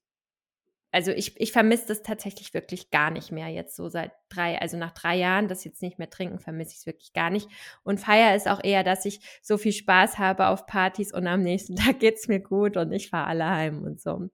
Also 0.91 1.11
ich, 1.11 1.39
ich 1.39 1.53
vermisse 1.53 1.89
das 1.89 2.03
tatsächlich 2.03 2.55
wirklich 2.55 2.91
gar 2.91 3.11
nicht 3.11 3.31
mehr 3.31 3.49
jetzt 3.49 3.77
so 3.77 3.91
seit 3.91 4.13
drei, 4.31 4.59
also 4.59 4.79
nach 4.79 4.93
drei 4.93 5.17
Jahren, 5.17 5.47
das 5.47 5.63
jetzt 5.65 5.83
nicht 5.83 5.99
mehr 5.99 6.09
trinken, 6.09 6.39
vermisse 6.39 6.71
ich 6.71 6.79
es 6.79 6.87
wirklich 6.87 7.13
gar 7.13 7.29
nicht. 7.29 7.51
Und 7.83 8.01
Feier 8.01 8.35
ist 8.35 8.49
auch 8.49 8.65
eher, 8.65 8.85
dass 8.85 9.05
ich 9.05 9.21
so 9.43 9.59
viel 9.59 9.73
Spaß 9.73 10.17
habe 10.19 10.47
auf 10.47 10.65
Partys 10.65 11.13
und 11.13 11.27
am 11.27 11.43
nächsten 11.43 11.77
Tag 11.77 12.01
geht 12.01 12.15
es 12.15 12.27
mir 12.27 12.41
gut 12.41 12.79
und 12.79 12.91
ich 12.93 13.11
fahre 13.11 13.27
alle 13.27 13.51
heim 13.51 13.83
und 13.83 14.01
so. 14.01 14.31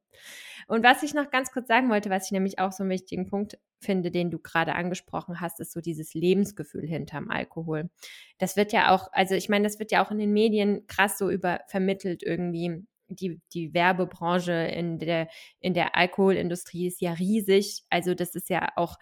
Und 0.68 0.84
was 0.84 1.02
ich 1.02 1.12
noch 1.12 1.30
ganz 1.32 1.50
kurz 1.50 1.66
sagen 1.66 1.90
wollte, 1.90 2.08
was 2.08 2.26
ich 2.26 2.32
nämlich 2.32 2.60
auch 2.60 2.70
so 2.70 2.84
einen 2.84 2.90
wichtigen 2.90 3.26
Punkt 3.26 3.58
finde, 3.80 4.12
den 4.12 4.30
du 4.30 4.38
gerade 4.38 4.76
angesprochen 4.76 5.40
hast, 5.40 5.58
ist 5.58 5.72
so 5.72 5.80
dieses 5.80 6.14
Lebensgefühl 6.14 6.86
hinterm 6.86 7.30
Alkohol. 7.30 7.90
Das 8.38 8.56
wird 8.56 8.72
ja 8.72 8.94
auch, 8.94 9.08
also 9.12 9.34
ich 9.34 9.48
meine, 9.48 9.64
das 9.64 9.80
wird 9.80 9.90
ja 9.90 10.06
auch 10.06 10.12
in 10.12 10.18
den 10.18 10.32
Medien 10.32 10.86
krass 10.86 11.18
so 11.18 11.28
über 11.30 11.62
vermittelt 11.66 12.22
irgendwie 12.22 12.86
die, 13.16 13.40
die 13.52 13.74
Werbebranche 13.74 14.52
in 14.52 14.98
der, 14.98 15.28
in 15.60 15.74
der 15.74 15.96
Alkoholindustrie 15.96 16.86
ist 16.86 17.00
ja 17.00 17.12
riesig. 17.12 17.84
Also 17.90 18.14
das 18.14 18.34
ist 18.34 18.48
ja 18.50 18.68
auch, 18.76 18.98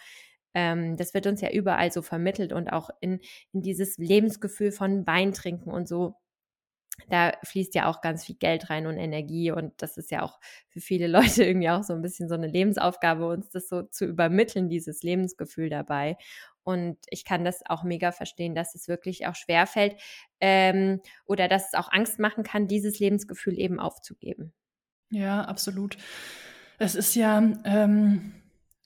ähm, 0.54 0.96
das 0.96 1.14
wird 1.14 1.26
uns 1.26 1.40
ja 1.40 1.50
überall 1.50 1.92
so 1.92 2.02
vermittelt 2.02 2.52
und 2.52 2.72
auch 2.72 2.90
in, 3.00 3.20
in 3.52 3.62
dieses 3.62 3.98
Lebensgefühl 3.98 4.72
von 4.72 5.06
Wein 5.06 5.32
trinken 5.32 5.70
und 5.70 5.88
so 5.88 6.16
da 7.08 7.32
fließt 7.44 7.74
ja 7.74 7.88
auch 7.88 8.00
ganz 8.00 8.24
viel 8.24 8.36
Geld 8.36 8.70
rein 8.70 8.86
und 8.86 8.98
Energie 8.98 9.50
und 9.52 9.72
das 9.82 9.96
ist 9.96 10.10
ja 10.10 10.22
auch 10.22 10.38
für 10.68 10.80
viele 10.80 11.06
Leute 11.40 11.44
irgendwie 11.44 11.70
auch 11.70 11.82
so 11.82 11.92
ein 11.94 12.02
bisschen 12.02 12.28
so 12.28 12.34
eine 12.34 12.46
Lebensaufgabe, 12.48 13.26
uns 13.26 13.48
das 13.50 13.68
so 13.68 13.82
zu 13.82 14.04
übermitteln, 14.06 14.68
dieses 14.68 15.02
Lebensgefühl 15.02 15.70
dabei. 15.70 16.16
Und 16.62 16.98
ich 17.08 17.24
kann 17.24 17.44
das 17.44 17.62
auch 17.66 17.84
mega 17.84 18.12
verstehen, 18.12 18.54
dass 18.54 18.74
es 18.74 18.88
wirklich 18.88 19.26
auch 19.26 19.34
schwerfällt 19.34 19.96
ähm, 20.40 21.00
oder 21.26 21.48
dass 21.48 21.68
es 21.68 21.74
auch 21.74 21.90
Angst 21.90 22.18
machen 22.18 22.44
kann, 22.44 22.68
dieses 22.68 22.98
Lebensgefühl 22.98 23.58
eben 23.58 23.80
aufzugeben. 23.80 24.52
Ja, 25.10 25.42
absolut. 25.42 25.96
Es 26.78 26.94
ist 26.94 27.14
ja, 27.14 27.42
ähm, 27.64 28.32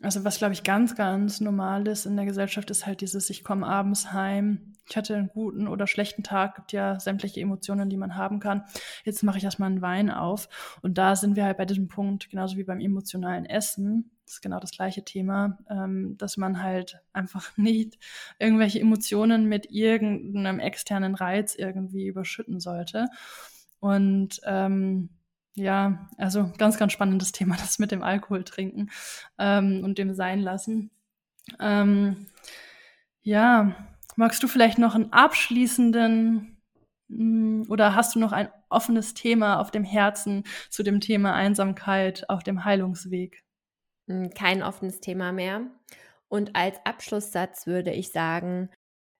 also 0.03 0.25
was 0.25 0.39
glaube 0.39 0.55
ich 0.55 0.63
ganz, 0.63 0.97
ganz 0.97 1.41
normal 1.41 1.87
ist 1.87 2.07
in 2.07 2.17
der 2.17 2.25
Gesellschaft, 2.25 2.71
ist 2.71 2.87
halt 2.87 3.01
dieses, 3.01 3.31
ich 3.31 3.45
komme 3.45 3.67
abends 3.67 4.13
heim, 4.13 4.75
ich 4.89 4.97
hatte 4.97 5.17
einen 5.17 5.29
guten 5.29 5.67
oder 5.67 5.87
schlechten 5.87 6.23
Tag, 6.23 6.57
gibt 6.57 6.73
ja 6.73 7.01
sämtliche 7.01 7.41
Emotionen, 7.41 7.89
die 7.89 7.97
man 7.97 8.17
haben 8.17 8.41
kann. 8.41 8.65
Jetzt 9.05 9.23
mache 9.23 9.39
ich 9.39 9.45
erstmal 9.45 9.71
einen 9.71 9.83
Wein 9.83 10.11
auf. 10.11 10.79
Und 10.83 10.99
da 10.99 11.17
sind 11.17 11.37
wir 11.37 11.45
halt 11.45 11.57
bei 11.57 11.65
diesem 11.65 11.89
Punkt, 11.89 12.29
genauso 12.29 12.57
wie 12.57 12.65
beim 12.65 12.81
emotionalen 12.81 13.47
Essen, 13.47 14.11
das 14.25 14.35
ist 14.35 14.43
genau 14.43 14.59
das 14.59 14.71
gleiche 14.71 15.05
Thema, 15.05 15.59
ähm, 15.69 16.17
dass 16.19 16.37
man 16.37 16.63
halt 16.63 17.01
einfach 17.13 17.51
nicht 17.57 17.99
irgendwelche 18.39 18.81
Emotionen 18.81 19.47
mit 19.47 19.71
irgendeinem 19.71 20.61
externen 20.61 21.15
Reiz 21.15 21.55
irgendwie 21.55 22.07
überschütten 22.07 22.61
sollte. 22.61 23.07
Und 23.81 24.41
ähm, 24.45 25.11
ja, 25.55 26.09
also 26.17 26.53
ganz, 26.59 26.79
ganz 26.79 26.93
spannendes 26.93 27.33
Thema, 27.33 27.57
das 27.57 27.79
mit 27.79 27.93
dem 27.93 28.03
Alkohol 28.03 28.45
trinken 28.45 28.91
ähm, 29.39 29.83
und 29.85 29.99
dem 29.99 30.15
Sein 30.15 30.41
lassen. 30.41 30.91
Ähm, 31.61 32.27
ja, 33.23 33.77
magst 34.17 34.43
du 34.43 34.49
vielleicht 34.49 34.79
noch 34.79 34.95
einen 34.95 35.13
abschließenden 35.13 36.57
hm, 37.09 37.67
oder 37.69 37.95
hast 37.95 38.15
du 38.15 38.19
noch 38.19 38.33
ein 38.33 38.49
offenes 38.71 39.15
Thema 39.15 39.61
auf 39.61 39.71
dem 39.71 39.85
Herzen 39.85 40.45
zu 40.71 40.83
dem 40.83 41.01
Thema 41.01 41.35
Einsamkeit 41.35 42.29
auf 42.29 42.43
dem 42.43 42.65
Heilungsweg? 42.65 43.44
Hm, 44.09 44.31
kein 44.31 44.63
offenes 44.63 45.01
Thema 45.01 45.33
mehr. 45.33 45.63
Und 46.29 46.57
als 46.57 46.79
Abschlusssatz 46.85 47.67
würde 47.67 47.93
ich 47.93 48.13
sagen, 48.13 48.71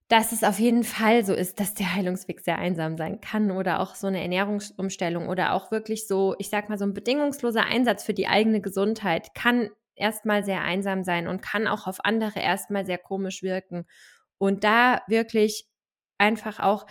dass 0.09 0.33
es 0.33 0.45
auf 0.45 0.59
jeden 0.59 0.85
Fall 0.85 1.25
so 1.25 1.33
ist, 1.35 1.61
dass 1.61 1.75
der 1.75 1.95
Heilungsweg 1.95 2.41
sehr 2.41 2.59
einsam 2.59 2.97
sein 2.99 3.21
kann 3.21 3.51
oder 3.51 3.81
auch 3.81 3.95
so 3.95 4.07
eine 4.07 4.21
Ernährungsumstellung 4.23 5.29
oder 5.29 5.55
auch 5.55 5.71
wirklich 5.71 6.07
so, 6.07 6.35
ich 6.39 6.51
sag 6.51 6.69
mal, 6.69 6.79
so 6.79 6.85
ein 6.85 6.95
bedingungsloser 6.95 7.65
Einsatz 7.65 8.05
für 8.05 8.15
die 8.15 8.29
eigene 8.29 8.61
Gesundheit 8.61 9.35
kann 9.35 9.71
erstmal 9.97 10.45
sehr 10.45 10.63
einsam 10.63 11.05
sein 11.05 11.29
und 11.29 11.41
kann 11.43 11.67
auch 11.67 11.87
auf 11.87 12.05
andere 12.05 12.41
erstmal 12.41 12.85
sehr 12.85 12.99
komisch 12.99 13.43
wirken. 13.43 13.87
Und 14.39 14.65
da 14.65 15.03
wirklich 15.09 15.67
einfach 16.19 16.61
auch 16.61 16.87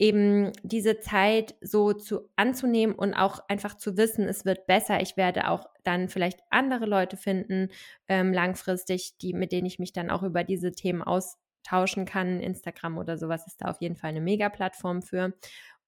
eben 0.00 0.50
diese 0.62 0.98
Zeit 0.98 1.54
so 1.60 1.92
zu 1.92 2.30
anzunehmen 2.34 2.96
und 2.96 3.12
auch 3.12 3.40
einfach 3.48 3.76
zu 3.76 3.98
wissen, 3.98 4.26
es 4.28 4.46
wird 4.46 4.66
besser. 4.66 5.02
Ich 5.02 5.18
werde 5.18 5.48
auch 5.50 5.66
dann 5.84 6.08
vielleicht 6.08 6.40
andere 6.48 6.86
Leute 6.86 7.18
finden, 7.18 7.68
ähm, 8.08 8.32
langfristig, 8.32 9.18
die, 9.18 9.34
mit 9.34 9.52
denen 9.52 9.66
ich 9.66 9.78
mich 9.78 9.92
dann 9.92 10.10
auch 10.10 10.22
über 10.22 10.42
diese 10.42 10.72
Themen 10.72 11.02
austauschen 11.02 12.06
kann. 12.06 12.40
Instagram 12.40 12.96
oder 12.96 13.18
sowas 13.18 13.46
ist 13.46 13.60
da 13.60 13.66
auf 13.66 13.82
jeden 13.82 13.94
Fall 13.94 14.10
eine 14.10 14.22
Mega-Plattform 14.22 15.02
für. 15.02 15.34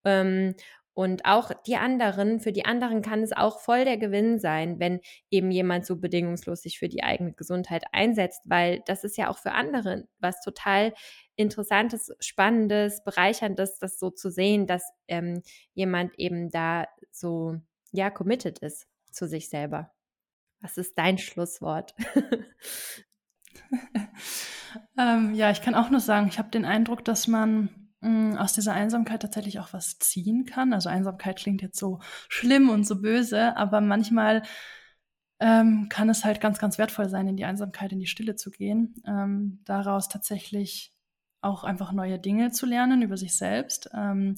Ähm, 0.04 0.54
und 0.94 1.24
auch 1.24 1.52
die 1.66 1.76
anderen, 1.76 2.38
für 2.40 2.52
die 2.52 2.66
anderen 2.66 3.00
kann 3.00 3.22
es 3.22 3.32
auch 3.32 3.60
voll 3.60 3.84
der 3.84 3.96
Gewinn 3.96 4.38
sein, 4.38 4.78
wenn 4.78 5.00
eben 5.30 5.50
jemand 5.50 5.86
so 5.86 5.96
bedingungslos 5.96 6.62
sich 6.62 6.78
für 6.78 6.88
die 6.88 7.02
eigene 7.02 7.32
Gesundheit 7.32 7.84
einsetzt, 7.92 8.42
weil 8.44 8.82
das 8.86 9.02
ist 9.02 9.16
ja 9.16 9.30
auch 9.30 9.38
für 9.38 9.52
andere 9.52 10.06
was 10.18 10.40
total 10.42 10.92
Interessantes, 11.34 12.14
Spannendes, 12.20 13.02
Bereicherndes, 13.04 13.78
das 13.78 13.98
so 13.98 14.10
zu 14.10 14.30
sehen, 14.30 14.66
dass 14.66 14.84
ähm, 15.08 15.42
jemand 15.72 16.18
eben 16.18 16.50
da 16.50 16.86
so, 17.10 17.56
ja, 17.90 18.10
committed 18.10 18.58
ist 18.58 18.86
zu 19.10 19.26
sich 19.26 19.48
selber. 19.48 19.92
Was 20.60 20.76
ist 20.76 20.98
dein 20.98 21.16
Schlusswort? 21.16 21.94
ähm, 24.98 25.34
ja, 25.34 25.50
ich 25.50 25.62
kann 25.62 25.74
auch 25.74 25.88
nur 25.88 26.00
sagen, 26.00 26.28
ich 26.28 26.38
habe 26.38 26.50
den 26.50 26.66
Eindruck, 26.66 27.02
dass 27.04 27.26
man 27.26 27.81
aus 28.02 28.52
dieser 28.52 28.72
Einsamkeit 28.72 29.22
tatsächlich 29.22 29.60
auch 29.60 29.72
was 29.72 29.98
ziehen 29.98 30.44
kann. 30.44 30.72
Also 30.72 30.88
Einsamkeit 30.88 31.36
klingt 31.36 31.62
jetzt 31.62 31.78
so 31.78 32.00
schlimm 32.28 32.68
und 32.68 32.84
so 32.86 33.00
böse, 33.00 33.56
aber 33.56 33.80
manchmal 33.80 34.42
ähm, 35.40 35.88
kann 35.88 36.08
es 36.08 36.24
halt 36.24 36.40
ganz, 36.40 36.58
ganz 36.58 36.78
wertvoll 36.78 37.08
sein, 37.08 37.28
in 37.28 37.36
die 37.36 37.44
Einsamkeit, 37.44 37.92
in 37.92 38.00
die 38.00 38.06
Stille 38.06 38.36
zu 38.36 38.50
gehen, 38.50 38.94
ähm, 39.06 39.60
daraus 39.64 40.08
tatsächlich 40.08 40.92
auch 41.40 41.64
einfach 41.64 41.92
neue 41.92 42.18
Dinge 42.18 42.52
zu 42.52 42.66
lernen 42.66 43.02
über 43.02 43.16
sich 43.16 43.36
selbst. 43.36 43.90
Ähm, 43.94 44.36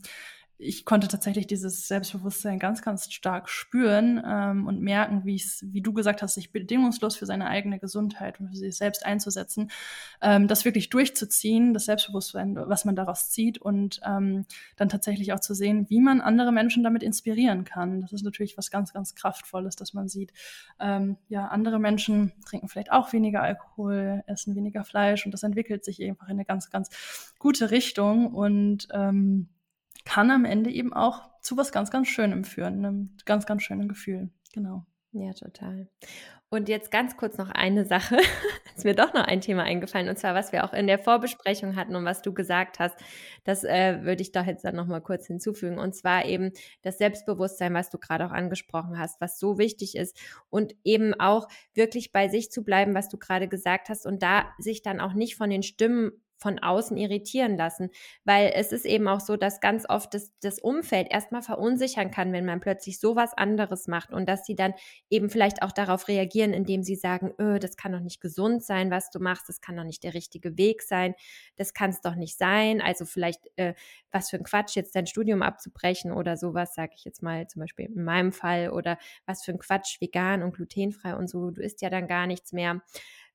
ich 0.57 0.85
konnte 0.85 1.09
tatsächlich 1.09 1.49
dieses 1.49 1.89
Selbstbewusstsein 1.89 2.61
ganz, 2.61 2.81
ganz 2.81 3.13
stark 3.13 3.49
spüren 3.49 4.23
ähm, 4.25 4.67
und 4.69 4.81
merken, 4.81 5.25
wie 5.25 5.35
es, 5.35 5.65
wie 5.67 5.81
du 5.81 5.93
gesagt 5.93 6.23
hast, 6.23 6.35
sich 6.35 6.53
bedingungslos 6.53 7.17
für 7.17 7.27
seine 7.27 7.49
eigene 7.49 7.81
Gesundheit 7.81 8.39
und 8.39 8.49
für 8.49 8.57
sich 8.57 8.77
selbst 8.77 9.05
einzusetzen, 9.05 9.71
ähm, 10.23 10.47
das 10.47 10.65
wirklich 10.65 10.91
durchzuziehen, 10.91 11.75
das 11.75 11.87
Selbstbewusstsein, 11.87 12.55
was 12.57 12.85
man 12.85 12.95
daraus 12.95 13.31
zieht 13.31 13.59
und 13.59 14.01
ähm, 14.07 14.47
dann 14.77 14.89
tatsächlich 14.89 15.33
auch 15.33 15.41
zu 15.41 15.55
sehen, 15.55 15.87
wie 15.89 16.01
man 16.01 16.21
andere 16.21 16.53
Menschen 16.53 16.85
damit 16.85 17.03
inspirieren 17.03 17.65
kann. 17.65 18.01
Das 18.01 18.13
ist 18.13 18.23
natürlich 18.23 18.57
was 18.57 18.71
ganz, 18.71 18.93
ganz 18.93 19.17
kraftvolles, 19.17 19.75
dass 19.75 19.93
man 19.93 20.09
sieht, 20.09 20.33
ähm, 20.79 21.17
ja, 21.29 21.49
andere 21.49 21.81
Menschen 21.81 22.33
trinken 22.47 22.69
vielleicht 22.69 22.93
auch 22.93 23.13
weniger 23.13 23.43
Alkohol, 23.43 24.23
essen 24.29 24.55
weniger 24.55 24.85
Fleisch 24.85 25.27
und 25.27 25.33
das 25.33 25.43
entwickelt 25.43 25.85
sich 25.85 26.01
einfach 26.03 26.29
in 26.29 26.35
eine 26.35 26.45
ganz, 26.45 26.71
ganz 26.71 27.35
gute 27.41 27.73
Richtung 27.73 28.33
und 28.33 28.87
ähm, 28.93 29.49
kann 30.05 30.31
am 30.31 30.45
Ende 30.45 30.71
eben 30.71 30.93
auch 30.93 31.23
zu 31.41 31.57
was 31.57 31.73
ganz, 31.73 31.91
ganz 31.91 32.09
Schönem 32.09 32.45
führen, 32.45 32.85
einem 32.85 33.17
ganz, 33.25 33.47
ganz 33.47 33.63
schönen 33.63 33.89
Gefühl. 33.89 34.31
Genau. 34.53 34.87
Ja, 35.13 35.33
total. 35.33 35.89
Und 36.55 36.69
jetzt 36.69 36.91
ganz 36.91 37.17
kurz 37.17 37.37
noch 37.37 37.51
eine 37.51 37.85
Sache. 37.85 38.17
ist 38.77 38.85
mir 38.85 38.95
doch 38.95 39.13
noch 39.13 39.25
ein 39.25 39.41
Thema 39.41 39.65
eingefallen, 39.65 40.09
und 40.09 40.19
zwar, 40.19 40.35
was 40.35 40.53
wir 40.53 40.65
auch 40.65 40.73
in 40.73 40.87
der 40.87 40.99
Vorbesprechung 40.99 41.75
hatten 41.75 41.97
und 41.97 42.05
was 42.05 42.23
du 42.23 42.33
gesagt 42.33 42.79
hast. 42.79 42.97
Das 43.45 43.65
äh, 43.65 44.03
würde 44.03 44.23
ich 44.23 44.31
doch 44.31 44.45
jetzt 44.45 44.65
dann 44.65 44.77
nochmal 44.77 45.01
kurz 45.01 45.27
hinzufügen. 45.27 45.79
Und 45.79 45.95
zwar 45.95 46.25
eben 46.27 46.53
das 46.83 46.99
Selbstbewusstsein, 46.99 47.75
was 47.75 47.91
du 47.91 47.99
gerade 47.99 48.27
auch 48.27 48.31
angesprochen 48.31 48.99
hast, 48.99 49.21
was 49.21 49.39
so 49.39 49.59
wichtig 49.59 49.97
ist. 49.97 50.17
Und 50.51 50.75
eben 50.85 51.15
auch 51.15 51.49
wirklich 51.75 52.13
bei 52.13 52.29
sich 52.29 52.51
zu 52.51 52.63
bleiben, 52.63 52.95
was 52.95 53.09
du 53.09 53.19
gerade 53.19 53.49
gesagt 53.49 53.89
hast. 53.89 54.07
Und 54.07 54.23
da 54.23 54.47
sich 54.59 54.83
dann 54.83 55.01
auch 55.01 55.15
nicht 55.15 55.37
von 55.37 55.51
den 55.51 55.63
Stimmen 55.63 56.13
von 56.37 56.59
außen 56.59 56.97
irritieren 56.97 57.57
lassen. 57.57 57.91
Weil 58.25 58.53
es 58.55 58.73
ist 58.73 58.85
eben 58.85 59.09
auch 59.09 59.21
so, 59.21 59.37
dass 59.37 59.61
ganz 59.61 59.89
oft 59.89 60.15
das, 60.15 60.33
das 60.41 60.59
Umfeld 60.59 61.09
erstmal 61.11 61.43
verunsichern 61.43 62.11
kann, 62.11 62.33
wenn 62.33 62.45
man 62.45 62.61
plötzlich 62.61 62.99
sowas 63.01 63.33
anderes 63.37 63.87
macht 63.89 64.13
und 64.13 64.29
dass 64.29 64.45
sie 64.45 64.55
dann 64.57 64.75
eben 65.11 65.31
vielleicht 65.31 65.63
auch 65.63 65.73
darauf 65.73 66.09
reagieren, 66.09 66.53
indem 66.53 66.83
sie 66.83 66.97
sagen, 66.97 67.33
öh, 67.41 67.59
das 67.59 67.77
kann 67.77 67.93
doch 67.93 68.01
nicht 68.01 68.21
gesund 68.21 68.63
sein, 68.63 68.91
was 68.91 69.11
du 69.11 69.21
machst, 69.21 69.49
das 69.49 69.61
kann 69.61 69.77
doch 69.77 69.85
nicht 69.85 70.03
der 70.05 70.15
richtige 70.15 70.59
Weg 70.59 70.83
sein, 70.83 71.15
das 71.57 71.73
kann 71.75 71.91
es 71.91 72.01
doch 72.01 72.15
nicht 72.15 72.37
sein. 72.37 72.81
Also 72.81 73.05
vielleicht, 73.05 73.41
äh, 73.57 73.75
was 74.11 74.31
für 74.31 74.37
ein 74.37 74.45
Quatsch, 74.45 74.77
jetzt 74.77 74.95
dein 74.97 75.07
Studium 75.07 75.43
abzubrechen 75.43 76.13
oder 76.13 76.37
sowas, 76.37 76.75
sage 76.75 76.93
ich 76.97 77.05
jetzt 77.05 77.23
mal 77.23 77.47
zum 77.49 77.61
Beispiel 77.61 77.87
in 77.87 78.05
meinem 78.05 78.33
Fall, 78.33 78.71
oder 78.71 78.99
was 79.27 79.45
für 79.45 79.53
ein 79.53 79.59
Quatsch, 79.59 80.01
vegan 80.01 80.43
und 80.43 80.55
glutenfrei 80.55 81.15
und 81.17 81.29
so, 81.29 81.51
du 81.51 81.63
isst 81.63 81.83
ja 81.83 81.91
dann 81.91 82.07
gar 82.07 82.27
nichts 82.27 82.53
mehr 82.53 82.83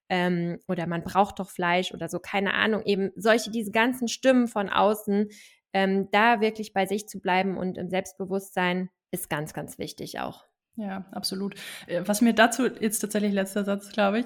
ähm, 0.10 0.60
oder 0.68 0.88
man 0.88 1.04
braucht 1.04 1.40
doch 1.40 1.50
Fleisch 1.50 1.94
oder 1.94 2.10
so, 2.10 2.20
keine 2.20 2.54
Ahnung, 2.54 2.84
eben 2.86 3.12
solche, 3.16 3.52
diese 3.52 3.72
ganzen 3.72 4.08
Stimmen 4.08 4.48
von 4.48 4.70
außen, 4.70 5.30
ähm, 5.74 6.10
da 6.12 6.42
wirklich 6.42 6.74
bei 6.74 6.86
sich 6.86 7.08
zu 7.08 7.20
bleiben 7.20 7.58
und 7.58 7.78
im 7.78 7.90
Selbstbewusstsein 7.90 8.90
ist 9.12 9.30
ganz, 9.30 9.54
ganz 9.54 9.78
wichtig 9.78 10.20
auch. 10.20 10.49
Ja, 10.80 11.04
absolut. 11.12 11.56
Äh, 11.88 12.04
was 12.06 12.22
mir 12.22 12.34
dazu 12.34 12.66
jetzt 12.66 13.00
tatsächlich 13.00 13.34
letzter 13.34 13.66
Satz, 13.66 13.92
glaube 13.92 14.20
ich, 14.22 14.26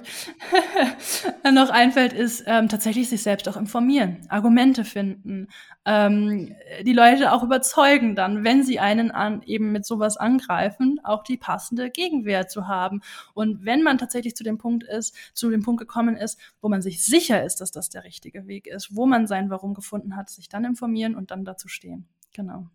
noch 1.52 1.72
einfällt, 1.72 2.14
ist 2.14 2.44
ähm, 2.46 2.70
tatsächlich 2.70 3.10
sich 3.10 3.24
selbst 3.24 3.50
auch 3.50 3.58
informieren, 3.58 4.18
Argumente 4.30 4.86
finden, 4.86 5.48
ähm, 5.84 6.56
die 6.84 6.94
Leute 6.94 7.32
auch 7.32 7.42
überzeugen 7.42 8.16
dann, 8.16 8.44
wenn 8.44 8.64
sie 8.64 8.80
einen 8.80 9.10
an, 9.10 9.42
eben 9.48 9.72
mit 9.72 9.84
sowas 9.84 10.16
angreifen, 10.16 11.00
auch 11.04 11.24
die 11.24 11.38
passende 11.38 11.90
Gegenwehr 11.90 12.48
zu 12.48 12.68
haben. 12.68 13.02
Und 13.34 13.66
wenn 13.66 13.82
man 13.82 13.98
tatsächlich 13.98 14.36
zu 14.36 14.44
dem 14.44 14.60
Punkt 14.60 14.84
ist, 14.84 15.16
zu 15.34 15.50
dem 15.50 15.64
Punkt 15.64 15.80
gekommen 15.80 16.16
ist, 16.16 16.40
wo 16.62 16.70
man 16.70 16.84
sich 16.84 17.04
sicher 17.04 17.44
ist, 17.44 17.62
dass 17.62 17.72
das 17.72 17.90
der 17.90 18.04
richtige 18.04 18.46
Weg 18.46 18.68
ist, 18.68 18.96
wo 18.96 19.08
man 19.08 19.26
sein 19.26 19.50
Warum 19.50 19.74
gefunden 19.74 20.16
hat, 20.16 20.30
sich 20.30 20.50
dann 20.50 20.66
informieren 20.66 21.16
und 21.16 21.32
dann 21.32 21.46
dazu 21.46 21.68
stehen. 21.68 22.06
Genau. 22.32 22.68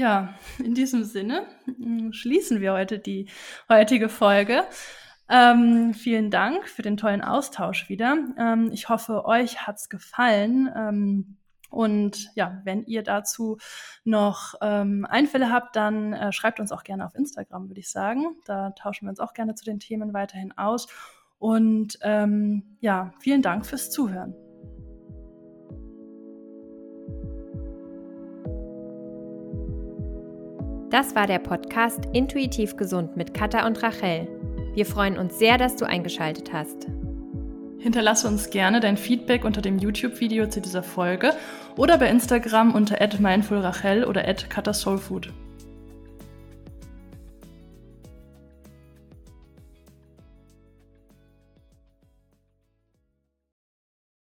Ja, 0.00 0.32
in 0.58 0.74
diesem 0.74 1.04
Sinne 1.04 1.46
hm, 1.66 2.14
schließen 2.14 2.62
wir 2.62 2.72
heute 2.72 2.98
die 2.98 3.28
heutige 3.68 4.08
Folge. 4.08 4.64
Ähm, 5.28 5.92
vielen 5.92 6.30
Dank 6.30 6.66
für 6.70 6.80
den 6.80 6.96
tollen 6.96 7.20
Austausch 7.20 7.90
wieder. 7.90 8.16
Ähm, 8.38 8.70
ich 8.72 8.88
hoffe, 8.88 9.26
euch 9.26 9.66
hat's 9.66 9.90
gefallen. 9.90 10.70
Ähm, 10.74 11.36
und 11.68 12.34
ja, 12.34 12.62
wenn 12.64 12.86
ihr 12.86 13.02
dazu 13.02 13.58
noch 14.02 14.54
ähm, 14.62 15.04
Einfälle 15.04 15.52
habt, 15.52 15.76
dann 15.76 16.14
äh, 16.14 16.32
schreibt 16.32 16.60
uns 16.60 16.72
auch 16.72 16.82
gerne 16.82 17.04
auf 17.04 17.14
Instagram, 17.14 17.68
würde 17.68 17.80
ich 17.80 17.90
sagen. 17.90 18.24
Da 18.46 18.70
tauschen 18.70 19.04
wir 19.04 19.10
uns 19.10 19.20
auch 19.20 19.34
gerne 19.34 19.54
zu 19.54 19.66
den 19.66 19.80
Themen 19.80 20.14
weiterhin 20.14 20.56
aus. 20.56 20.88
Und 21.38 21.98
ähm, 22.00 22.78
ja, 22.80 23.12
vielen 23.18 23.42
Dank 23.42 23.66
fürs 23.66 23.90
Zuhören. 23.90 24.34
Das 30.90 31.14
war 31.14 31.28
der 31.28 31.38
Podcast 31.38 32.00
Intuitiv 32.12 32.76
Gesund 32.76 33.16
mit 33.16 33.32
Katha 33.32 33.64
und 33.64 33.80
Rachel. 33.80 34.26
Wir 34.74 34.84
freuen 34.84 35.18
uns 35.18 35.38
sehr, 35.38 35.56
dass 35.56 35.76
du 35.76 35.84
eingeschaltet 35.84 36.52
hast. 36.52 36.88
Hinterlasse 37.78 38.26
uns 38.26 38.50
gerne 38.50 38.80
dein 38.80 38.96
Feedback 38.96 39.44
unter 39.44 39.62
dem 39.62 39.78
YouTube-Video 39.78 40.48
zu 40.48 40.60
dieser 40.60 40.82
Folge 40.82 41.32
oder 41.76 41.96
bei 41.96 42.10
Instagram 42.10 42.74
unter 42.74 42.98
@mindfulrachel 43.20 44.04
oder 44.04 44.22
@katasoulfood. 44.22 45.32